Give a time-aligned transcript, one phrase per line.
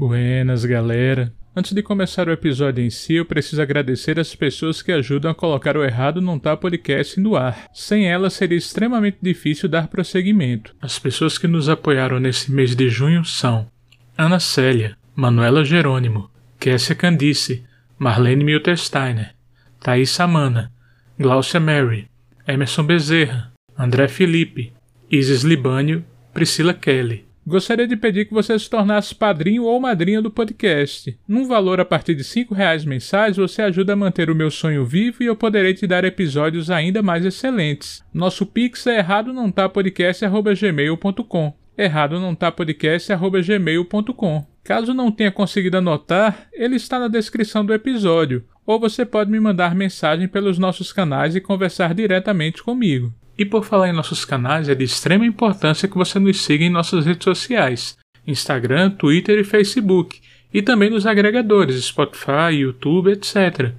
[0.00, 1.30] Buenas, galera.
[1.54, 5.34] Antes de começar o episódio em si, eu preciso agradecer as pessoas que ajudam a
[5.34, 7.66] colocar o Errado Não Tá podcast no ar.
[7.74, 10.74] Sem elas seria extremamente difícil dar prosseguimento.
[10.80, 13.68] As pessoas que nos apoiaram nesse mês de junho são
[14.16, 17.62] Ana Célia, Manuela Jerônimo, Kessia Candice,
[17.98, 19.34] Marlene Miltersteiner,
[19.80, 20.72] Thaís Samana,
[21.18, 22.08] Glaucia Mary,
[22.48, 24.72] Emerson Bezerra, André Felipe,
[25.10, 27.28] Isis Libânio, Priscila Kelly.
[27.50, 31.18] Gostaria de pedir que você se tornasse padrinho ou madrinha do podcast.
[31.26, 34.84] Num valor a partir de R$ reais mensais, você ajuda a manter o meu sonho
[34.84, 38.04] vivo e eu poderei te dar episódios ainda mais excelentes.
[38.14, 41.52] Nosso pix é errado não tá podcast@gmail.com.
[41.76, 44.46] Errado não tá podcast@gmail.com.
[44.62, 49.40] Caso não tenha conseguido anotar, ele está na descrição do episódio, ou você pode me
[49.40, 53.12] mandar mensagem pelos nossos canais e conversar diretamente comigo.
[53.40, 56.68] E por falar em nossos canais, é de extrema importância que você nos siga em
[56.68, 60.20] nossas redes sociais: Instagram, Twitter e Facebook,
[60.52, 63.72] e também nos agregadores Spotify, YouTube, etc.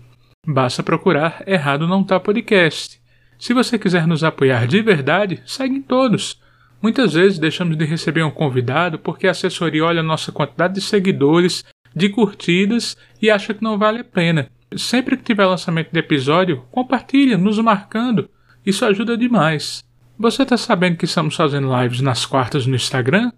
[0.48, 3.00] Basta procurar Errado Não Tá Podcast.
[3.38, 6.42] Se você quiser nos apoiar de verdade, segue em todos.
[6.82, 10.82] Muitas vezes deixamos de receber um convidado porque a assessoria olha a nossa quantidade de
[10.82, 11.64] seguidores,
[11.96, 14.50] de curtidas e acha que não vale a pena.
[14.76, 18.28] Sempre que tiver lançamento de episódio, compartilha, nos marcando.
[18.66, 19.84] Isso ajuda demais.
[20.18, 23.32] Você está sabendo que estamos fazendo lives nas quartas no Instagram?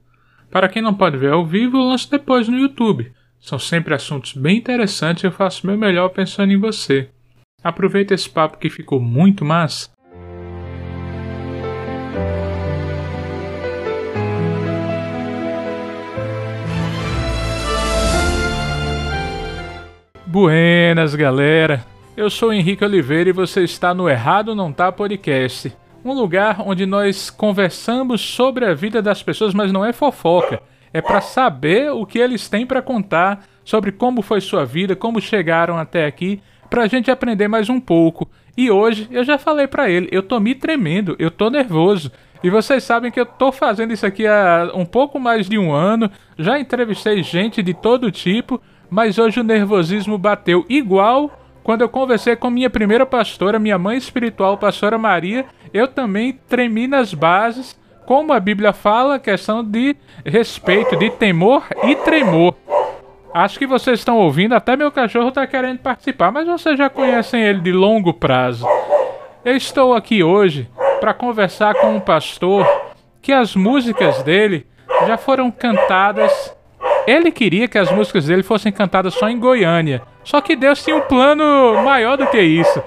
[0.52, 3.11] Para quem não pode ver ao vivo, eu lanço depois no YouTube.
[3.39, 7.09] São sempre assuntos bem interessantes e eu faço meu melhor pensando em você.
[7.63, 9.89] Aproveita esse papo que ficou muito massa.
[20.25, 21.92] Buenas, galera.
[22.16, 25.75] Eu sou Henrique Oliveira e você está no Errado Não Tá Podcast.
[26.06, 30.61] Um lugar onde nós conversamos sobre a vida das pessoas, mas não é fofoca.
[30.94, 35.19] É para saber o que eles têm para contar sobre como foi sua vida, como
[35.19, 38.30] chegaram até aqui, pra gente aprender mais um pouco.
[38.56, 42.12] E hoje eu já falei para ele, eu tô me tremendo, eu tô nervoso.
[42.44, 45.72] E vocês sabem que eu tô fazendo isso aqui há um pouco mais de um
[45.72, 51.90] ano, já entrevistei gente de todo tipo, mas hoje o nervosismo bateu igual quando eu
[51.90, 57.79] conversei com minha primeira pastora, minha mãe espiritual, pastora Maria, eu também tremi nas bases,
[58.06, 62.56] como a Bíblia fala, questão de respeito, de temor e tremor.
[63.34, 67.41] Acho que vocês estão ouvindo, até meu cachorro está querendo participar, mas vocês já conhecem
[67.41, 68.68] ele de longo prazo.
[69.44, 70.69] Eu estou aqui hoje
[71.00, 72.68] para conversar com um pastor
[73.22, 74.68] que as músicas dele
[75.07, 76.53] já foram cantadas
[77.06, 80.02] ele queria que as músicas dele fossem cantadas só em Goiânia.
[80.23, 82.81] Só que Deus tinha um plano maior do que isso.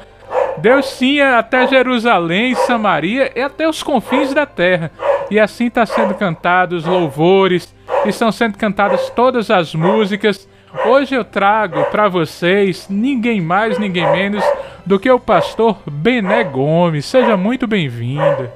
[0.58, 4.91] Deus tinha até Jerusalém, Samaria e até os confins da terra.
[5.30, 7.74] E assim está sendo cantados louvores,
[8.06, 10.48] estão sendo cantadas todas as músicas.
[10.86, 14.44] Hoje eu trago para vocês ninguém mais, ninguém menos
[14.84, 17.04] do que o pastor Bené Gomes.
[17.04, 18.48] Seja muito bem-vindo.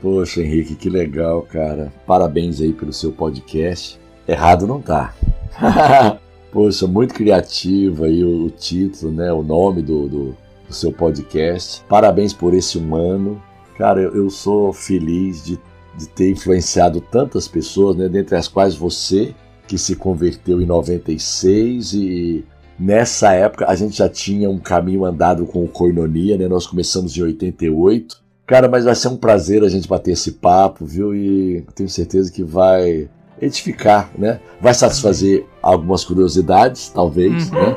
[0.00, 1.92] Poxa, Henrique, que legal, cara.
[2.06, 3.98] Parabéns aí pelo seu podcast.
[4.28, 5.14] Errado não tá.
[6.54, 9.32] Poxa, muito criativo aí o, o, título, né?
[9.32, 10.36] O nome do, do,
[10.68, 11.82] do, seu podcast.
[11.88, 13.42] Parabéns por esse humano.
[13.76, 15.58] Cara, eu, eu sou feliz de,
[15.98, 18.08] de ter influenciado tantas pessoas, né?
[18.08, 19.34] Dentre as quais você,
[19.66, 22.44] que se converteu em 96 e
[22.78, 26.46] nessa época a gente já tinha um caminho andado com o Coinonia, né?
[26.46, 28.22] Nós começamos em 88.
[28.46, 31.16] Cara, mas vai ser um prazer a gente bater esse papo, viu?
[31.16, 33.08] E tenho certeza que vai
[33.44, 34.40] edificar, né?
[34.60, 37.54] Vai satisfazer algumas curiosidades, talvez, uhum.
[37.54, 37.76] né?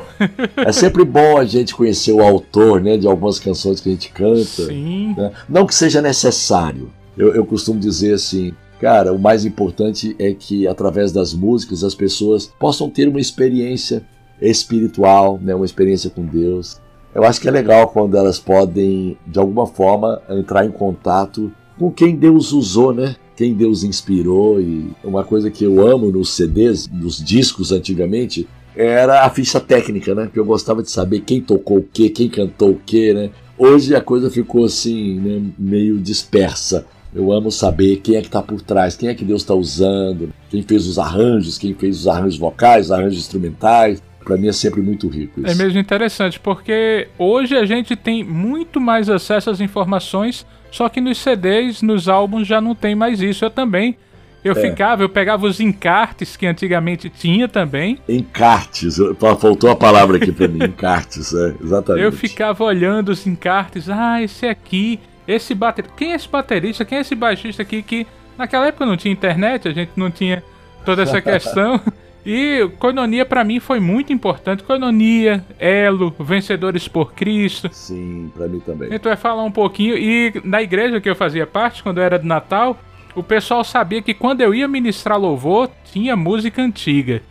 [0.56, 4.10] É sempre bom a gente conhecer o autor, né, de algumas canções que a gente
[4.10, 4.66] canta.
[4.66, 5.14] Sim.
[5.16, 5.32] Né?
[5.48, 6.90] Não que seja necessário.
[7.16, 11.94] Eu, eu costumo dizer assim, cara, o mais importante é que através das músicas as
[11.94, 14.02] pessoas possam ter uma experiência
[14.40, 16.80] espiritual, né, uma experiência com Deus.
[17.14, 21.90] Eu acho que é legal quando elas podem, de alguma forma, entrar em contato com
[21.90, 23.16] quem Deus usou, né?
[23.38, 29.24] Quem Deus inspirou e uma coisa que eu amo nos CDs, nos discos antigamente, era
[29.24, 30.28] a ficha técnica, né?
[30.30, 33.30] Que eu gostava de saber quem tocou o quê, quem cantou o quê, né?
[33.56, 36.84] Hoje a coisa ficou assim, né, meio dispersa.
[37.14, 40.32] Eu amo saber quem é que está por trás, quem é que Deus está usando,
[40.50, 44.02] quem fez os arranjos, quem fez os arranjos vocais, os arranjos instrumentais.
[44.24, 45.50] Para mim é sempre muito rico isso.
[45.50, 51.00] É mesmo interessante, porque hoje a gente tem muito mais acesso às informações só que
[51.00, 53.44] nos CDs, nos álbuns já não tem mais isso.
[53.44, 53.96] Eu também.
[54.44, 54.54] Eu é.
[54.54, 57.98] ficava, eu pegava os encartes que antigamente tinha também.
[58.08, 62.04] Encartes, faltou a palavra aqui pra mim, encartes, é, exatamente.
[62.04, 66.98] Eu ficava olhando os encartes, ah, esse aqui, esse baterista, quem é esse baterista, quem
[66.98, 68.06] é esse baixista aqui que
[68.38, 70.42] naquela época não tinha internet, a gente não tinha
[70.84, 71.80] toda essa questão.
[72.30, 74.62] E Coinonia para mim foi muito importante.
[74.62, 77.70] Coinonia, Elo, Vencedores por Cristo.
[77.72, 78.90] Sim, para mim também.
[78.90, 79.96] Gente vai falar um pouquinho.
[79.96, 82.78] E na igreja que eu fazia parte, quando era de Natal,
[83.14, 87.22] o pessoal sabia que quando eu ia ministrar louvor, tinha música antiga.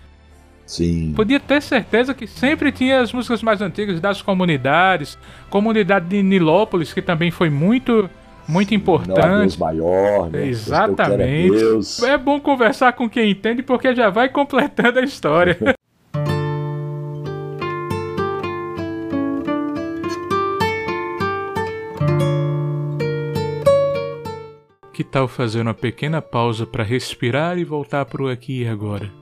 [0.65, 1.13] Sim.
[1.15, 5.15] Podia ter certeza que sempre tinha as músicas mais antigas das comunidades,
[5.47, 8.09] comunidade de Nilópolis, que também foi muito
[8.47, 9.19] muito importante.
[9.19, 10.47] Não Deus maior, né?
[10.47, 12.05] Exatamente.
[12.05, 15.57] É, é bom conversar com quem entende porque já vai completando a história.
[24.97, 29.13] que tal fazer uma pequena pausa para respirar e voltar para o aqui e agora?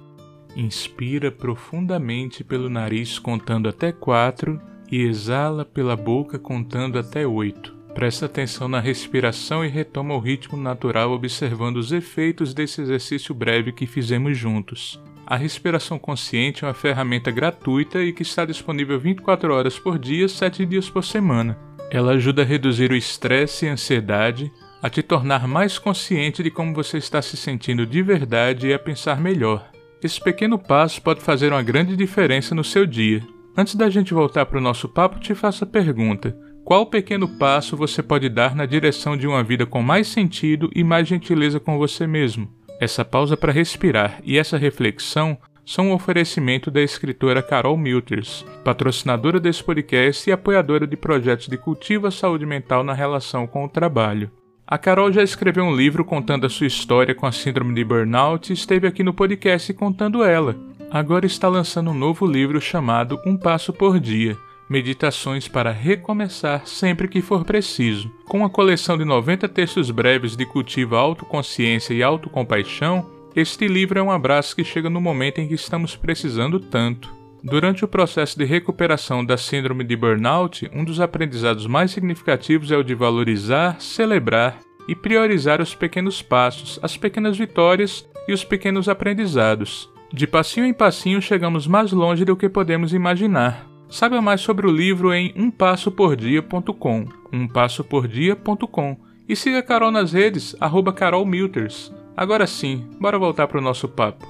[0.55, 4.57] Inspira profundamente pelo nariz contando até quatro
[4.89, 7.75] e exala pela boca contando até oito.
[7.95, 13.71] Presta atenção na respiração e retoma o ritmo natural observando os efeitos desse exercício breve
[13.71, 15.01] que fizemos juntos.
[15.25, 20.27] A respiração consciente é uma ferramenta gratuita e que está disponível 24 horas por dia,
[20.27, 21.57] 7 dias por semana.
[21.89, 24.51] Ela ajuda a reduzir o estresse e a ansiedade,
[24.81, 28.77] a te tornar mais consciente de como você está se sentindo de verdade e a
[28.77, 29.71] pensar melhor.
[30.03, 33.23] Esse pequeno passo pode fazer uma grande diferença no seu dia.
[33.57, 37.77] Antes da gente voltar para o nosso papo, te faço a pergunta: qual pequeno passo
[37.77, 41.77] você pode dar na direção de uma vida com mais sentido e mais gentileza com
[41.77, 42.49] você mesmo?
[42.81, 49.39] Essa pausa para respirar e essa reflexão são um oferecimento da escritora Carol Milters, patrocinadora
[49.39, 53.69] desse podcast e apoiadora de projetos de cultivo à saúde mental na relação com o
[53.69, 54.31] trabalho.
[54.65, 58.51] A Carol já escreveu um livro contando a sua história com a síndrome de burnout
[58.51, 60.55] e esteve aqui no podcast contando ela.
[60.89, 64.35] Agora está lançando um novo livro chamado Um Passo por Dia
[64.67, 68.11] Meditações para recomeçar sempre que for preciso.
[68.27, 74.01] Com uma coleção de 90 textos breves de cultivo autoconsciência e autocompaixão, este livro é
[74.01, 77.13] um abraço que chega no momento em que estamos precisando tanto.
[77.43, 82.77] Durante o processo de recuperação da síndrome de burnout, um dos aprendizados mais significativos é
[82.77, 84.57] o de valorizar, celebrar
[84.87, 89.91] e priorizar os pequenos passos, as pequenas vitórias e os pequenos aprendizados.
[90.11, 93.74] De passinho em passinho chegamos mais longe do que podemos imaginar.
[93.89, 98.97] Saiba mais sobre o livro em umpassopordia.com, umpassopordia.com
[99.27, 101.93] e siga Carol nas redes, arroba Carol Milters.
[102.15, 104.25] Agora sim, bora voltar para o nosso papo.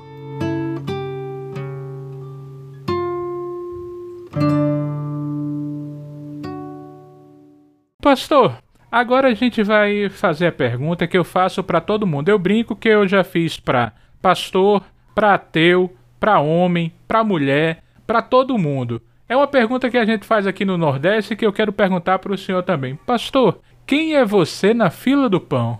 [8.01, 8.59] Pastor,
[8.91, 12.29] agora a gente vai fazer a pergunta que eu faço para todo mundo.
[12.29, 18.21] Eu brinco que eu já fiz para pastor, para ateu, para homem, para mulher, para
[18.21, 19.01] todo mundo.
[19.27, 22.33] É uma pergunta que a gente faz aqui no Nordeste que eu quero perguntar para
[22.33, 22.95] o senhor também.
[23.07, 25.79] Pastor, quem é você na fila do pão?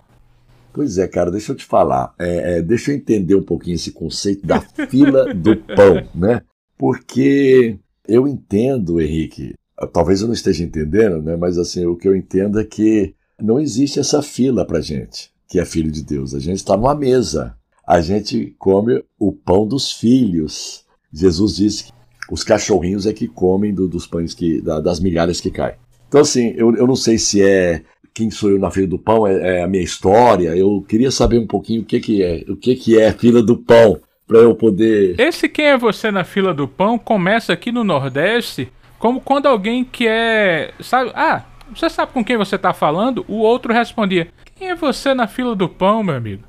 [0.72, 2.12] Pois é, cara, deixa eu te falar.
[2.18, 6.42] É, é, deixa eu entender um pouquinho esse conceito da fila do pão, né?
[6.76, 9.54] Porque eu entendo, Henrique,
[9.92, 11.36] talvez eu não esteja entendendo, né?
[11.36, 15.60] Mas assim, o que eu entendo é que não existe essa fila para gente, que
[15.60, 16.34] é filho de Deus.
[16.34, 17.56] A gente está numa mesa,
[17.86, 20.84] a gente come o pão dos filhos.
[21.12, 21.95] Jesus disse que
[22.30, 25.74] os cachorrinhos é que comem do, dos pães que, da, das migalhas que caem.
[26.08, 27.82] Então assim, eu, eu não sei se é
[28.14, 30.56] quem sou eu na fila do pão, é, é, a minha história.
[30.56, 33.56] Eu queria saber um pouquinho o que que é, o que que é fila do
[33.56, 35.20] pão para eu poder.
[35.20, 39.84] Esse quem é você na fila do pão começa aqui no Nordeste como quando alguém
[39.84, 40.72] quer.
[40.80, 43.24] Sabe, ah, você sabe com quem você tá falando?
[43.28, 46.42] O outro respondia: Quem é você na fila do pão, meu amigo?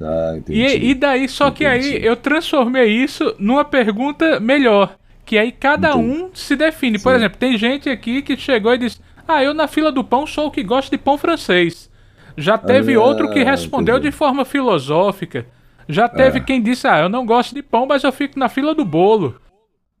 [0.00, 0.60] Ah, entendi.
[0.60, 1.58] E, e daí, só entendi.
[1.58, 4.96] que aí eu transformei isso numa pergunta melhor.
[5.28, 6.96] Que aí cada um se define.
[6.96, 7.04] Sim.
[7.04, 10.26] Por exemplo, tem gente aqui que chegou e disse: Ah, eu na fila do pão
[10.26, 11.90] sou o que gosta de pão francês.
[12.34, 14.10] Já teve ah, outro que respondeu entendi.
[14.10, 15.44] de forma filosófica.
[15.86, 16.40] Já teve é.
[16.40, 19.38] quem disse: Ah, eu não gosto de pão, mas eu fico na fila do bolo.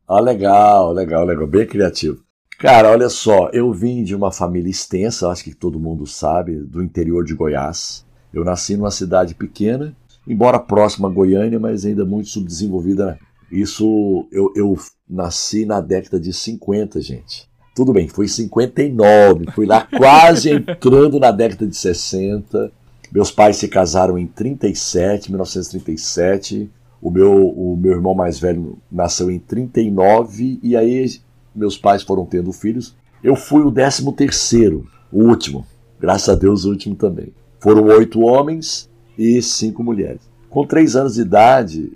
[0.08, 2.24] Ah, legal, legal, legal, bem criativo.
[2.58, 6.82] Cara, olha só, eu vim de uma família extensa, acho que todo mundo sabe, do
[6.82, 8.02] interior de Goiás.
[8.32, 9.94] Eu nasci numa cidade pequena,
[10.26, 13.18] embora próxima a Goiânia, mas ainda muito subdesenvolvida.
[13.50, 14.78] Isso eu, eu
[15.08, 17.48] nasci na década de 50, gente.
[17.74, 22.72] Tudo bem, foi 59, fui lá quase entrando na década de 60.
[23.10, 26.70] Meus pais se casaram em 37, 1937.
[27.00, 31.20] O meu, o meu irmão mais velho nasceu em 39 e aí
[31.54, 32.96] meus pais foram tendo filhos.
[33.22, 35.64] Eu fui o 13 terceiro, o último.
[36.00, 37.32] Graças a Deus, o último também.
[37.60, 40.20] Foram oito homens e cinco mulheres.
[40.48, 41.92] Com três anos de idade,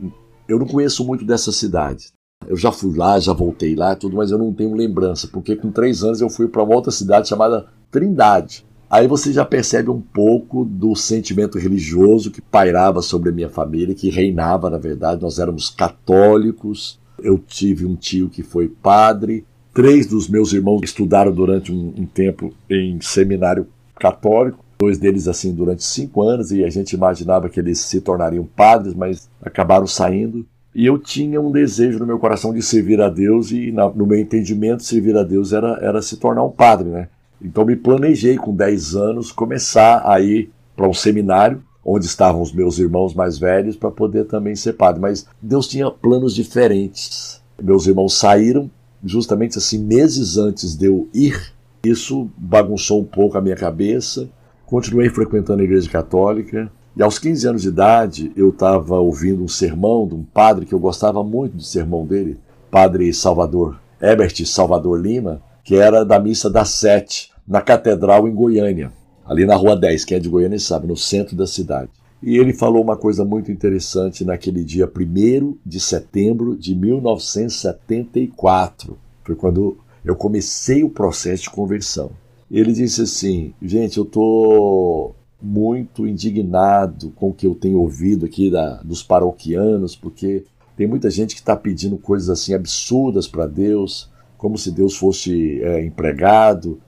[0.52, 2.12] eu não conheço muito dessa cidade.
[2.46, 5.70] Eu já fui lá, já voltei lá, tudo, mas eu não tenho lembrança, porque com
[5.70, 8.64] três anos eu fui para uma outra cidade chamada Trindade.
[8.90, 13.94] Aí você já percebe um pouco do sentimento religioso que pairava sobre a minha família,
[13.94, 15.22] que reinava, na verdade.
[15.22, 17.00] Nós éramos católicos.
[17.22, 19.46] Eu tive um tio que foi padre.
[19.72, 23.66] Três dos meus irmãos estudaram durante um, um tempo em seminário
[23.98, 24.62] católico.
[24.82, 26.50] Dois deles, assim, durante cinco anos.
[26.50, 30.44] E a gente imaginava que eles se tornariam padres, mas acabaram saindo.
[30.74, 33.52] E eu tinha um desejo no meu coração de servir a Deus.
[33.52, 37.06] E no meu entendimento, servir a Deus era, era se tornar um padre, né?
[37.40, 42.52] Então me planejei com 10 anos começar a ir para um seminário onde estavam os
[42.52, 45.00] meus irmãos mais velhos para poder também ser padre.
[45.00, 47.40] Mas Deus tinha planos diferentes.
[47.62, 48.68] Meus irmãos saíram
[49.04, 51.52] justamente assim meses antes de eu ir.
[51.84, 54.28] Isso bagunçou um pouco a minha cabeça.
[54.72, 56.72] Continuei frequentando a igreja católica.
[56.96, 60.72] E aos 15 anos de idade, eu estava ouvindo um sermão de um padre que
[60.72, 62.38] eu gostava muito do sermão dele,
[62.70, 68.90] Padre Salvador, Herbert Salvador Lima, que era da missa das sete na Catedral em Goiânia,
[69.26, 71.90] ali na Rua 10, quem é de Goiânia sabe, no centro da cidade.
[72.22, 78.96] E ele falou uma coisa muito interessante naquele dia 1 de setembro de 1974.
[79.22, 82.10] Foi quando eu comecei o processo de conversão.
[82.52, 88.50] Ele disse assim: gente, eu estou muito indignado com o que eu tenho ouvido aqui
[88.50, 90.44] da, dos paroquianos, porque
[90.76, 95.60] tem muita gente que está pedindo coisas assim absurdas para Deus, como se Deus fosse
[95.62, 96.78] é, empregado,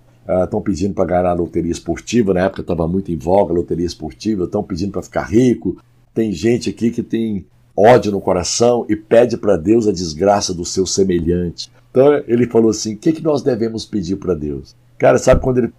[0.45, 3.57] estão uh, pedindo para ganhar a loteria esportiva, na época estava muito em voga a
[3.57, 5.77] loteria esportiva, estão pedindo para ficar rico.
[6.13, 10.65] Tem gente aqui que tem ódio no coração e pede para Deus a desgraça do
[10.65, 11.71] seu semelhante.
[11.91, 14.77] Então ele falou assim: o que, que nós devemos pedir para Deus?
[15.05, 15.73] Cara, sabe quando ele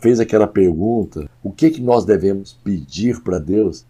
[0.00, 3.86] fez aquela pergunta, o que, que nós devemos pedir para Deus?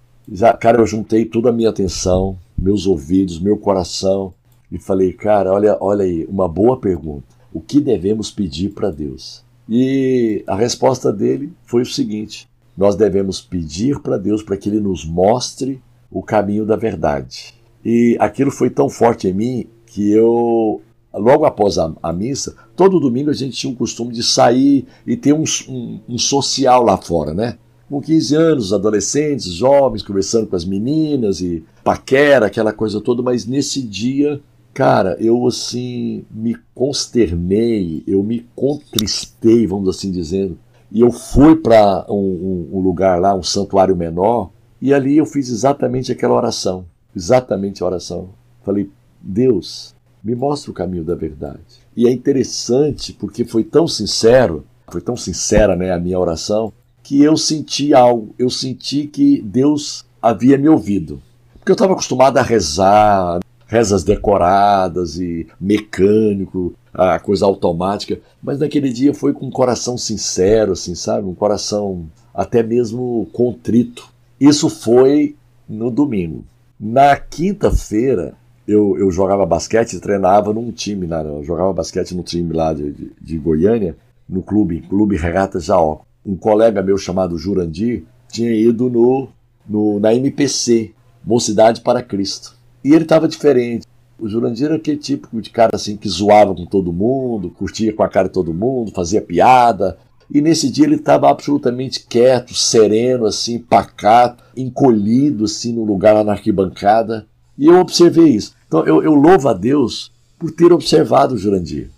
[0.60, 4.34] Cara, eu juntei toda a minha atenção, meus ouvidos, meu coração
[4.70, 7.24] e falei, cara, olha, olha aí, uma boa pergunta.
[7.54, 9.42] O que devemos pedir para Deus?
[9.66, 12.46] E a resposta dele foi o seguinte:
[12.76, 15.80] nós devemos pedir para Deus para que ele nos mostre
[16.10, 17.54] o caminho da verdade.
[17.82, 20.82] E aquilo foi tão forte em mim que eu,
[21.14, 25.16] logo após a, a missa, todo domingo a gente tinha o costume de sair e
[25.16, 27.58] ter um, um, um social lá fora, né?
[27.88, 33.46] Com 15 anos, adolescentes, jovens, conversando com as meninas e paquera, aquela coisa toda, mas
[33.46, 34.40] nesse dia
[34.74, 40.58] Cara, eu assim me consternei, eu me contristei, vamos assim dizendo.
[40.90, 44.50] E eu fui para um, um, lugar lá, um santuário menor,
[44.80, 46.86] e ali eu fiz exatamente aquela oração.
[47.14, 48.30] Exatamente a oração.
[48.62, 48.90] Falei,
[49.20, 51.60] Deus, me mostra o caminho da verdade.
[51.96, 57.20] E é interessante porque foi tão sincero, foi tão sincera né, a minha oração, que
[57.22, 61.20] eu senti algo, eu senti que Deus havia me ouvido.
[61.58, 68.92] Porque eu estava acostumado a rezar, rezas decoradas e mecânico, a coisa automática, mas naquele
[68.92, 71.26] dia foi com um coração sincero, assim, sabe?
[71.26, 74.08] Um coração até mesmo contrito.
[74.38, 75.36] Isso foi
[75.68, 76.44] no domingo.
[76.78, 78.34] Na quinta-feira,
[78.66, 82.92] eu, eu jogava basquete treinava num time, lá, eu jogava basquete no time lá de,
[82.92, 83.96] de, de Goiânia,
[84.28, 86.00] no clube, Clube Regata Jaó.
[86.24, 89.28] Um colega meu chamado Jurandir tinha ido no,
[89.68, 90.92] no, na MPC,
[91.24, 92.56] Mocidade para Cristo.
[92.84, 93.86] E ele estava diferente.
[94.18, 98.02] O Jurandir era aquele tipo de cara assim que zoava com todo mundo, curtia com
[98.02, 99.98] a cara de todo mundo, fazia piada.
[100.32, 106.24] E nesse dia ele estava absolutamente quieto, sereno, assim, pacato, encolhido assim no lugar lá
[106.24, 107.26] na arquibancada.
[107.62, 108.54] E eu observei isso.
[108.66, 111.90] Então eu, eu louvo a Deus por ter observado o Jurandir.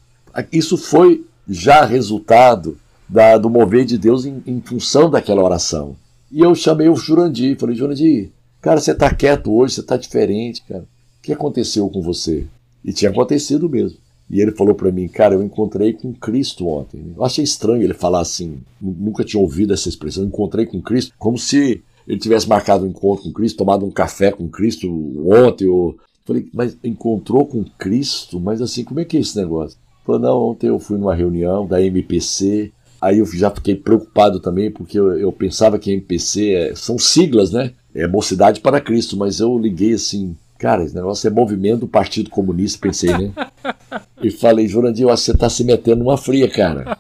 [0.53, 2.77] Isso foi já resultado
[3.09, 5.97] da, do mover de Deus em, em função daquela oração.
[6.31, 8.31] E eu chamei o Jurandir, falei, Jurandir,
[8.65, 10.85] Cara, você está quieto hoje, você está diferente, cara.
[10.85, 12.47] O que aconteceu com você?
[12.83, 13.99] E tinha acontecido mesmo.
[14.31, 17.13] E ele falou para mim, cara, eu encontrei com Cristo ontem.
[17.15, 21.37] Eu achei estranho ele falar assim, nunca tinha ouvido essa expressão, encontrei com Cristo, como
[21.37, 24.89] se ele tivesse marcado um encontro com Cristo, tomado um café com Cristo
[25.31, 25.67] ontem.
[25.67, 25.97] Ou...
[26.25, 28.41] Falei, mas encontrou com Cristo?
[28.41, 29.79] Mas assim, como é que é esse negócio?
[30.05, 34.71] Falou, não, ontem eu fui numa reunião da MPC, aí eu já fiquei preocupado também,
[34.71, 37.73] porque eu, eu pensava que MPC é, são siglas, né?
[37.95, 42.29] é Mocidade para Cristo, mas eu liguei assim, cara, esse negócio é movimento do Partido
[42.29, 43.33] Comunista, pensei, né?
[44.21, 46.99] e falei, Jurandir, você está se metendo numa fria, cara.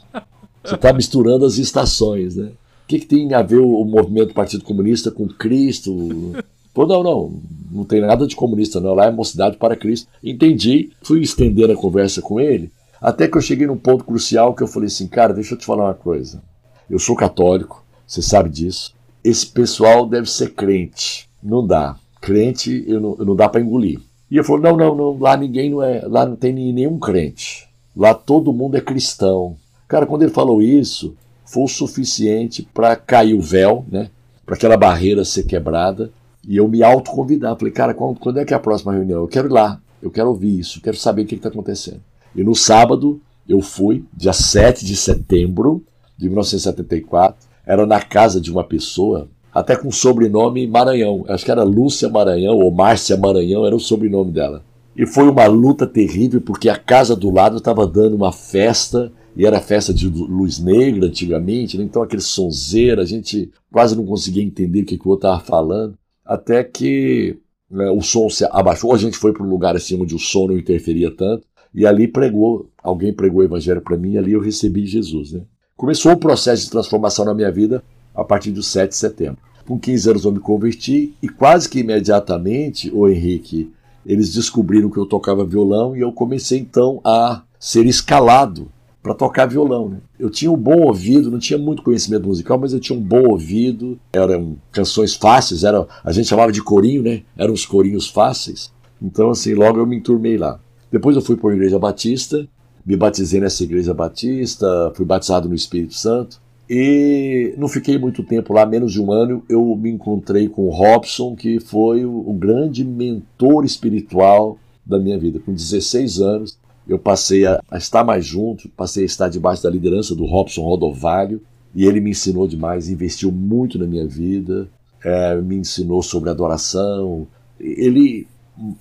[0.64, 2.52] Você está misturando as estações, né?
[2.84, 6.34] O que, que tem a ver o movimento do Partido Comunista com Cristo?
[6.72, 8.94] Pô, não, não, não tem nada de comunista, não.
[8.94, 10.08] Lá é Mocidade para Cristo.
[10.22, 14.62] Entendi, fui estender a conversa com ele, até que eu cheguei num ponto crucial que
[14.62, 16.42] eu falei assim, cara, deixa eu te falar uma coisa.
[16.90, 21.26] Eu sou católico, você sabe disso esse pessoal deve ser crente.
[21.42, 21.96] Não dá.
[22.20, 24.00] Crente eu não, não dá para engolir.
[24.30, 27.66] E ele falou: não, não, não, lá ninguém não é, lá não tem nenhum crente.
[27.96, 29.56] Lá todo mundo é cristão.
[29.88, 34.10] Cara, quando ele falou isso, foi o suficiente para cair o véu, né?
[34.44, 36.10] Para aquela barreira ser quebrada
[36.46, 37.56] e eu me autoconvidar.
[37.56, 39.20] Falei, cara, quando, quando, é que é a próxima reunião?
[39.22, 42.00] Eu quero ir lá, eu quero ouvir isso, quero saber o que está acontecendo.
[42.34, 45.82] E no sábado eu fui, dia 7 de setembro
[46.16, 51.24] de 1974, era na casa de uma pessoa, até com sobrenome Maranhão.
[51.28, 54.62] Acho que era Lúcia Maranhão ou Márcia Maranhão, era o sobrenome dela.
[54.96, 59.46] E foi uma luta terrível porque a casa do lado estava dando uma festa e
[59.46, 61.84] era festa de luz negra antigamente, né?
[61.84, 65.44] então aquele sonzeiro, a gente quase não conseguia entender o que, que o outro estava
[65.44, 67.36] falando, até que
[67.70, 70.46] né, o som se abaixou, a gente foi para um lugar assim onde o som
[70.46, 74.40] não interferia tanto, e ali pregou, alguém pregou o evangelho para mim, e ali eu
[74.40, 75.32] recebi Jesus.
[75.32, 75.42] Né?
[75.76, 77.82] Começou o processo de transformação na minha vida
[78.14, 79.38] a partir do 7 de setembro.
[79.66, 83.72] Com 15 anos eu me converti e quase que imediatamente, o Henrique,
[84.06, 88.70] eles descobriram que eu tocava violão e eu comecei então a ser escalado
[89.04, 89.90] para tocar violão.
[89.90, 89.98] Né?
[90.18, 93.28] Eu tinha um bom ouvido, não tinha muito conhecimento musical, mas eu tinha um bom
[93.28, 94.00] ouvido.
[94.14, 97.22] Eram canções fáceis, era, a gente chamava de corinho, né?
[97.36, 98.72] Eram os corinhos fáceis.
[99.00, 100.58] Então, assim, logo eu me enturmei lá.
[100.90, 102.48] Depois eu fui para a Igreja Batista,
[102.84, 106.40] me batizei nessa Igreja Batista, fui batizado no Espírito Santo.
[106.68, 110.70] E não fiquei muito tempo lá, menos de um ano, eu me encontrei com o
[110.70, 115.38] Robson, que foi o, grande mentor espiritual da minha vida.
[115.40, 116.58] Com 16 anos,
[116.88, 121.40] eu passei a, estar mais junto, passei a estar debaixo da liderança do Robson Rodovalho,
[121.74, 124.68] e ele me ensinou demais, investiu muito na minha vida,
[125.04, 127.26] é, me ensinou sobre adoração.
[127.58, 128.26] Ele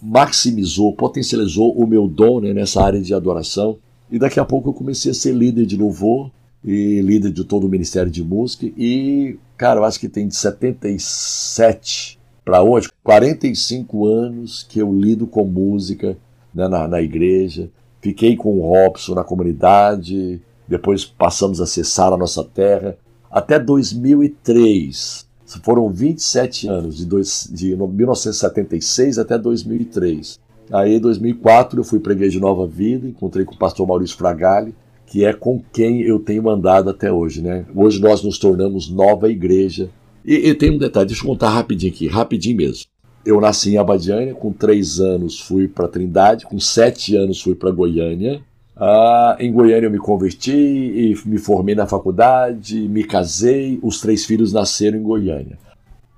[0.02, 3.78] maximizou, potencializou o meu dom né, nessa área de adoração.
[4.12, 6.32] E daqui a pouco eu comecei a ser líder de louvor
[6.64, 8.72] e líder de todo o Ministério de Música.
[8.78, 15.26] E, cara, eu acho que tem de 77 para hoje, 45 anos que eu lido
[15.26, 16.18] com música
[16.54, 17.70] né, na, na igreja.
[18.04, 22.98] Fiquei com o Robson na comunidade, depois passamos a acessar a nossa terra.
[23.32, 25.26] Até 2003,
[25.64, 30.38] foram 27 anos, de, dois, de 1976 até 2003.
[30.70, 34.18] Aí, em 2004, eu fui para a Igreja Nova Vida, encontrei com o pastor Maurício
[34.18, 37.42] Fragali, que é com quem eu tenho andado até hoje.
[37.42, 37.66] Né?
[37.74, 39.90] Hoje nós nos tornamos nova igreja.
[40.26, 42.84] E, e tem um detalhe, deixa eu contar rapidinho aqui, rapidinho mesmo.
[43.26, 47.72] Eu nasci em Abadiânia, com três anos fui para Trindade, com sete anos fui para
[47.72, 48.42] Goiânia.
[48.76, 54.26] Ah, em Goiânia eu me converti e me formei na faculdade, me casei, os três
[54.26, 55.58] filhos nasceram em Goiânia.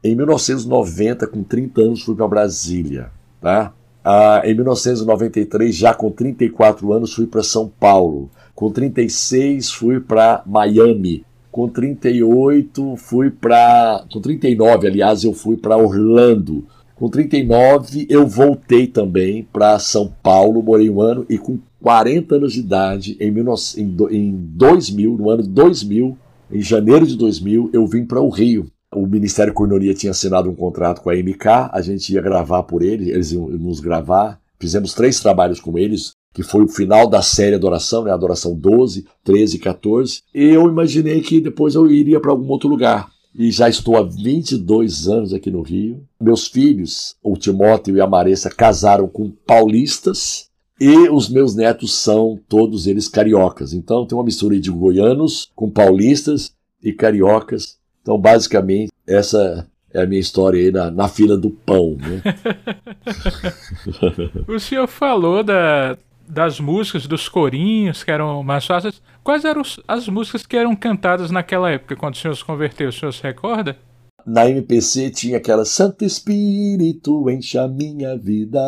[0.04, 3.10] Em 1990, com 30 anos, fui para Brasília.
[3.42, 3.74] Tá?
[4.04, 8.30] Ah, em 1993, já com 34 anos, fui para São Paulo.
[8.54, 11.26] Com 36, fui para Miami.
[11.52, 14.06] Com 38, fui para.
[14.14, 16.68] Com 39, aliás, eu fui para Orlando.
[16.96, 22.54] Com 39, eu voltei também para São Paulo, morei um ano, e com 40 anos
[22.54, 26.18] de idade, em, 19, em 2000, no ano 2000,
[26.50, 28.72] em janeiro de 2000, eu vim para o Rio.
[28.94, 32.82] O Ministério Cornoria tinha assinado um contrato com a MK, a gente ia gravar por
[32.82, 34.40] eles, eles iam nos gravar.
[34.58, 38.12] Fizemos três trabalhos com eles, que foi o final da série Adoração, né?
[38.12, 40.22] Adoração 12, 13 e 14.
[40.34, 44.04] E eu imaginei que depois eu iria para algum outro lugar e já estou há
[44.04, 46.04] 22 anos aqui no Rio.
[46.20, 52.40] Meus filhos, o Timóteo e a Maressa, casaram com paulistas e os meus netos são
[52.48, 53.74] todos eles cariocas.
[53.74, 57.78] Então tem uma mistura de goianos com paulistas e cariocas.
[58.02, 61.98] Então, basicamente, essa é a minha história aí na, na fila do pão.
[61.98, 62.22] Né?
[64.48, 65.98] o senhor falou da,
[66.36, 69.02] das músicas, dos corinhos que eram mais fáceis.
[69.24, 72.90] Quais eram as músicas que eram cantadas naquela época, quando o senhor se converteu?
[72.90, 73.78] O senhor se recorda?
[74.28, 78.60] Na MPC tinha aquela Santo Espírito encha minha vida,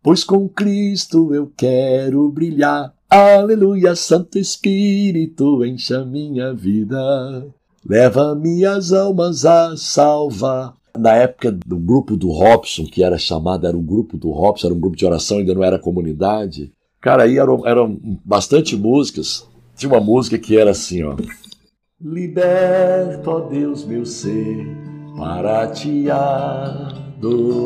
[0.00, 2.94] pois com Cristo eu quero brilhar.
[3.10, 7.48] Aleluia, Santo Espírito encha minha vida,
[7.84, 13.76] leva minhas almas a salvar na época do grupo do Robson, que era chamado, era
[13.76, 16.72] o grupo do Robson, era um grupo de oração, ainda não era comunidade.
[17.00, 19.48] Cara, aí eram, eram bastante músicas.
[19.76, 21.14] Tinha uma música que era assim, ó.
[22.00, 24.66] Liberto, ó Deus, meu ser,
[25.16, 27.58] para te adorar.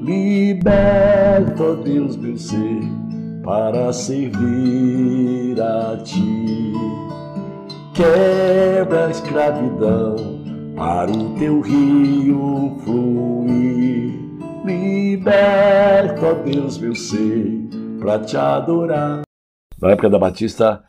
[0.00, 2.80] Liberto, ó Deus, meu ser,
[3.44, 6.72] para servir a ti.
[7.94, 10.41] Quebra a escravidão
[10.76, 14.20] para o teu rio fluir.
[14.64, 17.68] Liberta, ó Deus, meu ser,
[18.00, 19.22] para te adorar.
[19.80, 20.84] Na época da Batista,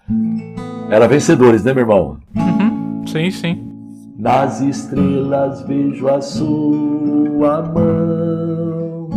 [0.90, 2.18] era vencedores, né, meu irmão?
[2.36, 3.08] Uhum.
[3.08, 3.70] Sim, sim.
[4.18, 9.10] Nas estrelas vejo a sua mão,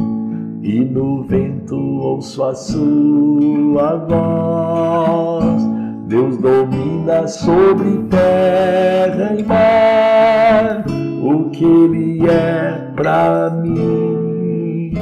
[0.62, 5.75] e no vento ouço a sua voz
[6.06, 10.84] Deus domina sobre terra e mar,
[11.20, 14.92] o que Ele é pra mim.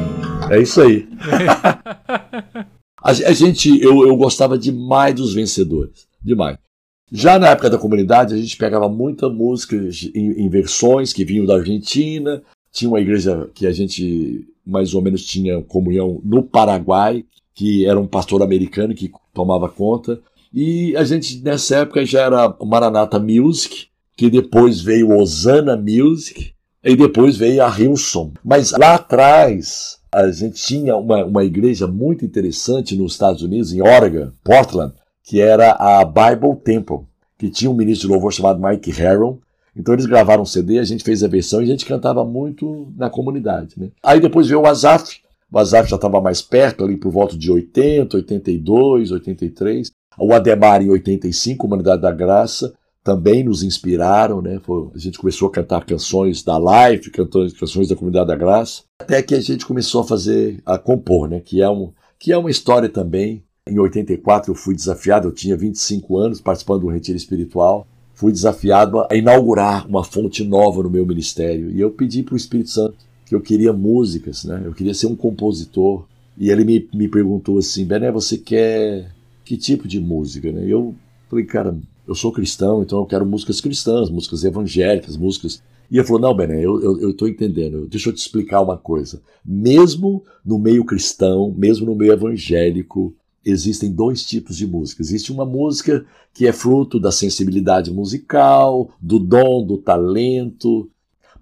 [0.51, 1.07] É isso aí.
[3.05, 6.57] a, gente, eu, eu gostava demais dos vencedores, demais.
[7.13, 9.77] Já na época da comunidade, a gente pegava muita música
[10.15, 12.43] em, em versões que vinham da Argentina.
[12.73, 18.01] Tinha uma igreja que a gente mais ou menos tinha comunhão no Paraguai, que era
[18.01, 20.19] um pastor americano que tomava conta.
[20.55, 26.95] E a gente, nessa época, já era Maranata Music, que depois veio Osana Music, e
[26.95, 28.33] depois veio a Hilson.
[28.45, 33.83] Mas lá atrás, a gente tinha uma, uma igreja muito interessante nos Estados Unidos, em
[33.83, 37.01] Oregon, Portland, que era a Bible Temple,
[37.37, 39.39] que tinha um ministro de louvor chamado Mike Harron.
[39.75, 42.93] Então eles gravaram um CD, a gente fez a versão e a gente cantava muito
[42.97, 43.75] na comunidade.
[43.77, 43.89] Né?
[44.05, 47.51] Aí depois veio o Azaf, o Azaf já estava mais perto, ali por volta de
[47.51, 49.91] 80, 82, 83.
[50.19, 52.75] O Ademar em 85, Humanidade da Graça,
[53.05, 54.59] também nos inspiraram, né?
[54.95, 59.23] A gente começou a cantar canções da Life, canções, canções da Comunidade da Graça, até
[59.23, 61.41] que a gente começou a fazer, a compor, né?
[61.41, 63.45] Que é, um, que é uma história também.
[63.69, 67.87] Em 84 eu fui desafiado, eu tinha 25 anos, participando de um retiro espiritual.
[68.15, 71.71] Fui desafiado a inaugurar uma fonte nova no meu ministério.
[71.71, 72.97] E eu pedi para o Espírito Santo
[73.27, 74.63] que eu queria músicas, né?
[74.65, 76.07] Eu queria ser um compositor.
[76.39, 79.14] E ele me, me perguntou assim, Bené, você quer
[79.45, 80.65] que tipo de música, né?
[80.67, 80.95] Eu
[81.29, 81.77] falei, cara,
[82.07, 85.63] eu sou cristão, então eu quero músicas cristãs, músicas evangélicas, músicas.
[85.91, 89.23] E ele falou, não, Bené, eu, tô entendendo, deixa eu te explicar uma coisa.
[89.45, 95.03] Mesmo no meio cristão, mesmo no meio evangélico, existem dois tipos de música.
[95.03, 100.91] Existe uma música que é fruto da sensibilidade musical, do dom, do talento,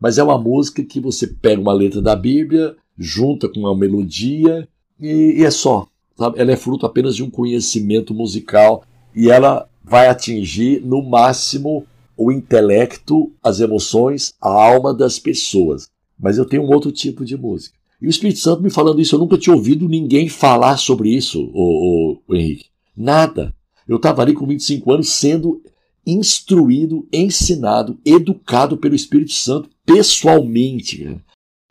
[0.01, 4.69] mas é uma música que você pega uma letra da Bíblia, junta com uma melodia
[5.01, 5.87] e, e é só.
[6.23, 6.39] Sabe?
[6.39, 11.85] Ela é fruto apenas de um conhecimento musical e ela vai atingir no máximo
[12.17, 15.89] o intelecto, as emoções, a alma das pessoas.
[16.17, 17.77] Mas eu tenho um outro tipo de música.
[18.01, 21.51] E o Espírito Santo me falando isso, eu nunca tinha ouvido ninguém falar sobre isso,
[21.53, 22.67] o, o, o Henrique.
[22.97, 23.53] Nada.
[23.89, 25.61] Eu estava ali com 25 anos sendo
[26.07, 31.21] instruído, ensinado, educado pelo Espírito Santo pessoalmente.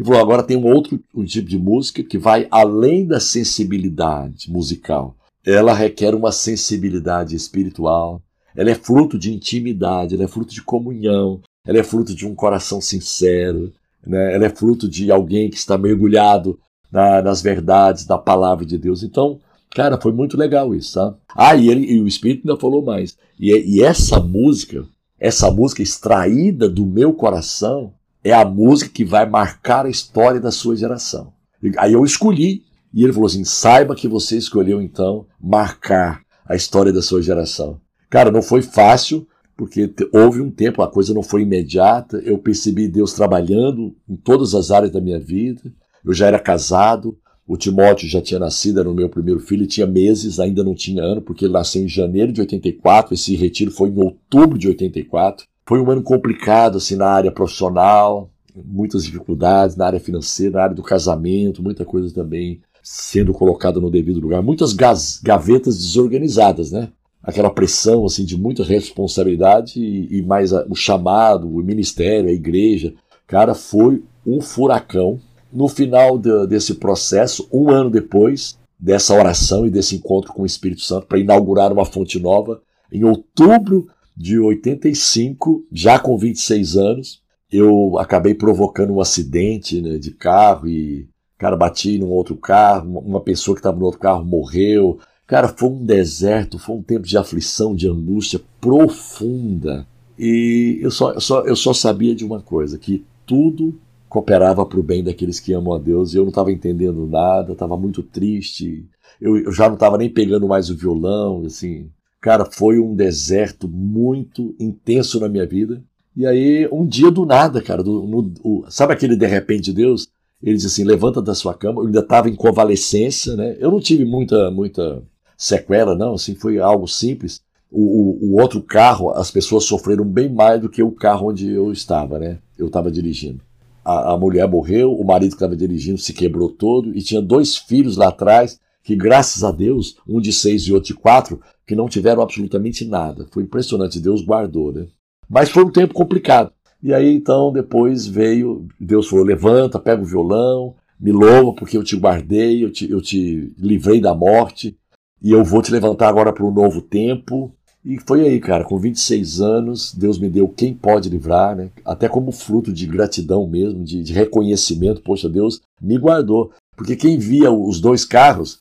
[0.01, 4.51] E falou: agora tem um outro um tipo de música que vai além da sensibilidade
[4.51, 5.15] musical.
[5.45, 8.19] Ela requer uma sensibilidade espiritual.
[8.55, 12.33] Ela é fruto de intimidade, ela é fruto de comunhão, ela é fruto de um
[12.33, 13.71] coração sincero,
[14.05, 14.33] né?
[14.33, 16.59] ela é fruto de alguém que está mergulhado
[16.91, 19.03] na, nas verdades da palavra de Deus.
[19.03, 21.15] Então, cara, foi muito legal isso, tá?
[21.35, 23.15] Ah, e, ele, e o Espírito ainda falou mais.
[23.39, 24.83] E, e essa música,
[25.19, 30.51] essa música extraída do meu coração, é a música que vai marcar a história da
[30.51, 31.33] sua geração.
[31.77, 36.91] Aí eu escolhi, e ele falou assim: saiba que você escolheu então marcar a história
[36.91, 37.79] da sua geração.
[38.09, 42.17] Cara, não foi fácil, porque houve um tempo, a coisa não foi imediata.
[42.25, 45.61] Eu percebi Deus trabalhando em todas as áreas da minha vida.
[46.03, 49.85] Eu já era casado, o Timóteo já tinha nascido, era o meu primeiro filho, tinha
[49.85, 53.89] meses, ainda não tinha ano, porque ele nasceu em janeiro de 84, esse retiro foi
[53.89, 55.45] em outubro de 84.
[55.65, 60.75] Foi um ano complicado assim na área profissional, muitas dificuldades na área financeira, na área
[60.75, 64.73] do casamento, muita coisa também sendo colocada no devido lugar, muitas
[65.21, 66.89] gavetas desorganizadas, né?
[67.23, 72.33] Aquela pressão assim de muita responsabilidade e, e mais a, o chamado, o ministério, a
[72.33, 72.93] igreja,
[73.27, 75.19] cara, foi um furacão.
[75.53, 80.45] No final de, desse processo, um ano depois dessa oração e desse encontro com o
[80.45, 83.87] Espírito Santo para inaugurar uma fonte nova, em outubro
[84.21, 91.07] de 85, já com 26 anos, eu acabei provocando um acidente né, de carro e,
[91.37, 94.99] cara, bati num outro carro, uma pessoa que estava no outro carro morreu.
[95.27, 99.85] Cara, foi um deserto, foi um tempo de aflição, de angústia profunda.
[100.17, 104.79] E eu só, eu só, eu só sabia de uma coisa, que tudo cooperava para
[104.79, 106.13] o bem daqueles que amam a Deus.
[106.13, 108.85] E eu não estava entendendo nada, estava muito triste.
[109.19, 111.89] Eu, eu já não estava nem pegando mais o violão, assim.
[112.21, 115.83] Cara, foi um deserto muito intenso na minha vida.
[116.15, 119.73] E aí, um dia do nada, cara, do, no, o, sabe aquele de repente de
[119.73, 120.07] Deus?
[120.41, 121.81] Ele disse assim: levanta da sua cama.
[121.81, 123.55] Eu ainda estava em convalescência, né?
[123.59, 125.01] Eu não tive muita, muita
[125.35, 126.13] sequela, não.
[126.13, 127.41] Assim, foi algo simples.
[127.71, 131.49] O, o, o, outro carro, as pessoas sofreram bem mais do que o carro onde
[131.49, 132.37] eu estava, né?
[132.55, 133.41] Eu estava dirigindo.
[133.83, 137.55] A, a mulher morreu, o marido que estava dirigindo se quebrou todo e tinha dois
[137.55, 141.75] filhos lá atrás que, graças a Deus, um de seis e outro de quatro, que
[141.75, 143.27] não tiveram absolutamente nada.
[143.31, 144.87] Foi impressionante, Deus guardou, né?
[145.29, 146.51] Mas foi um tempo complicado.
[146.83, 151.83] E aí então depois veio, Deus falou: levanta, pega o violão, me louva porque eu
[151.83, 154.75] te guardei, eu te, eu te livrei da morte
[155.21, 157.53] e eu vou te levantar agora para um novo tempo.
[157.83, 161.69] E foi aí, cara, com 26 anos, Deus me deu quem pode livrar, né?
[161.83, 165.01] Até como fruto de gratidão mesmo, de, de reconhecimento.
[165.01, 166.51] Poxa, Deus me guardou.
[166.75, 168.59] Porque quem via os dois carros,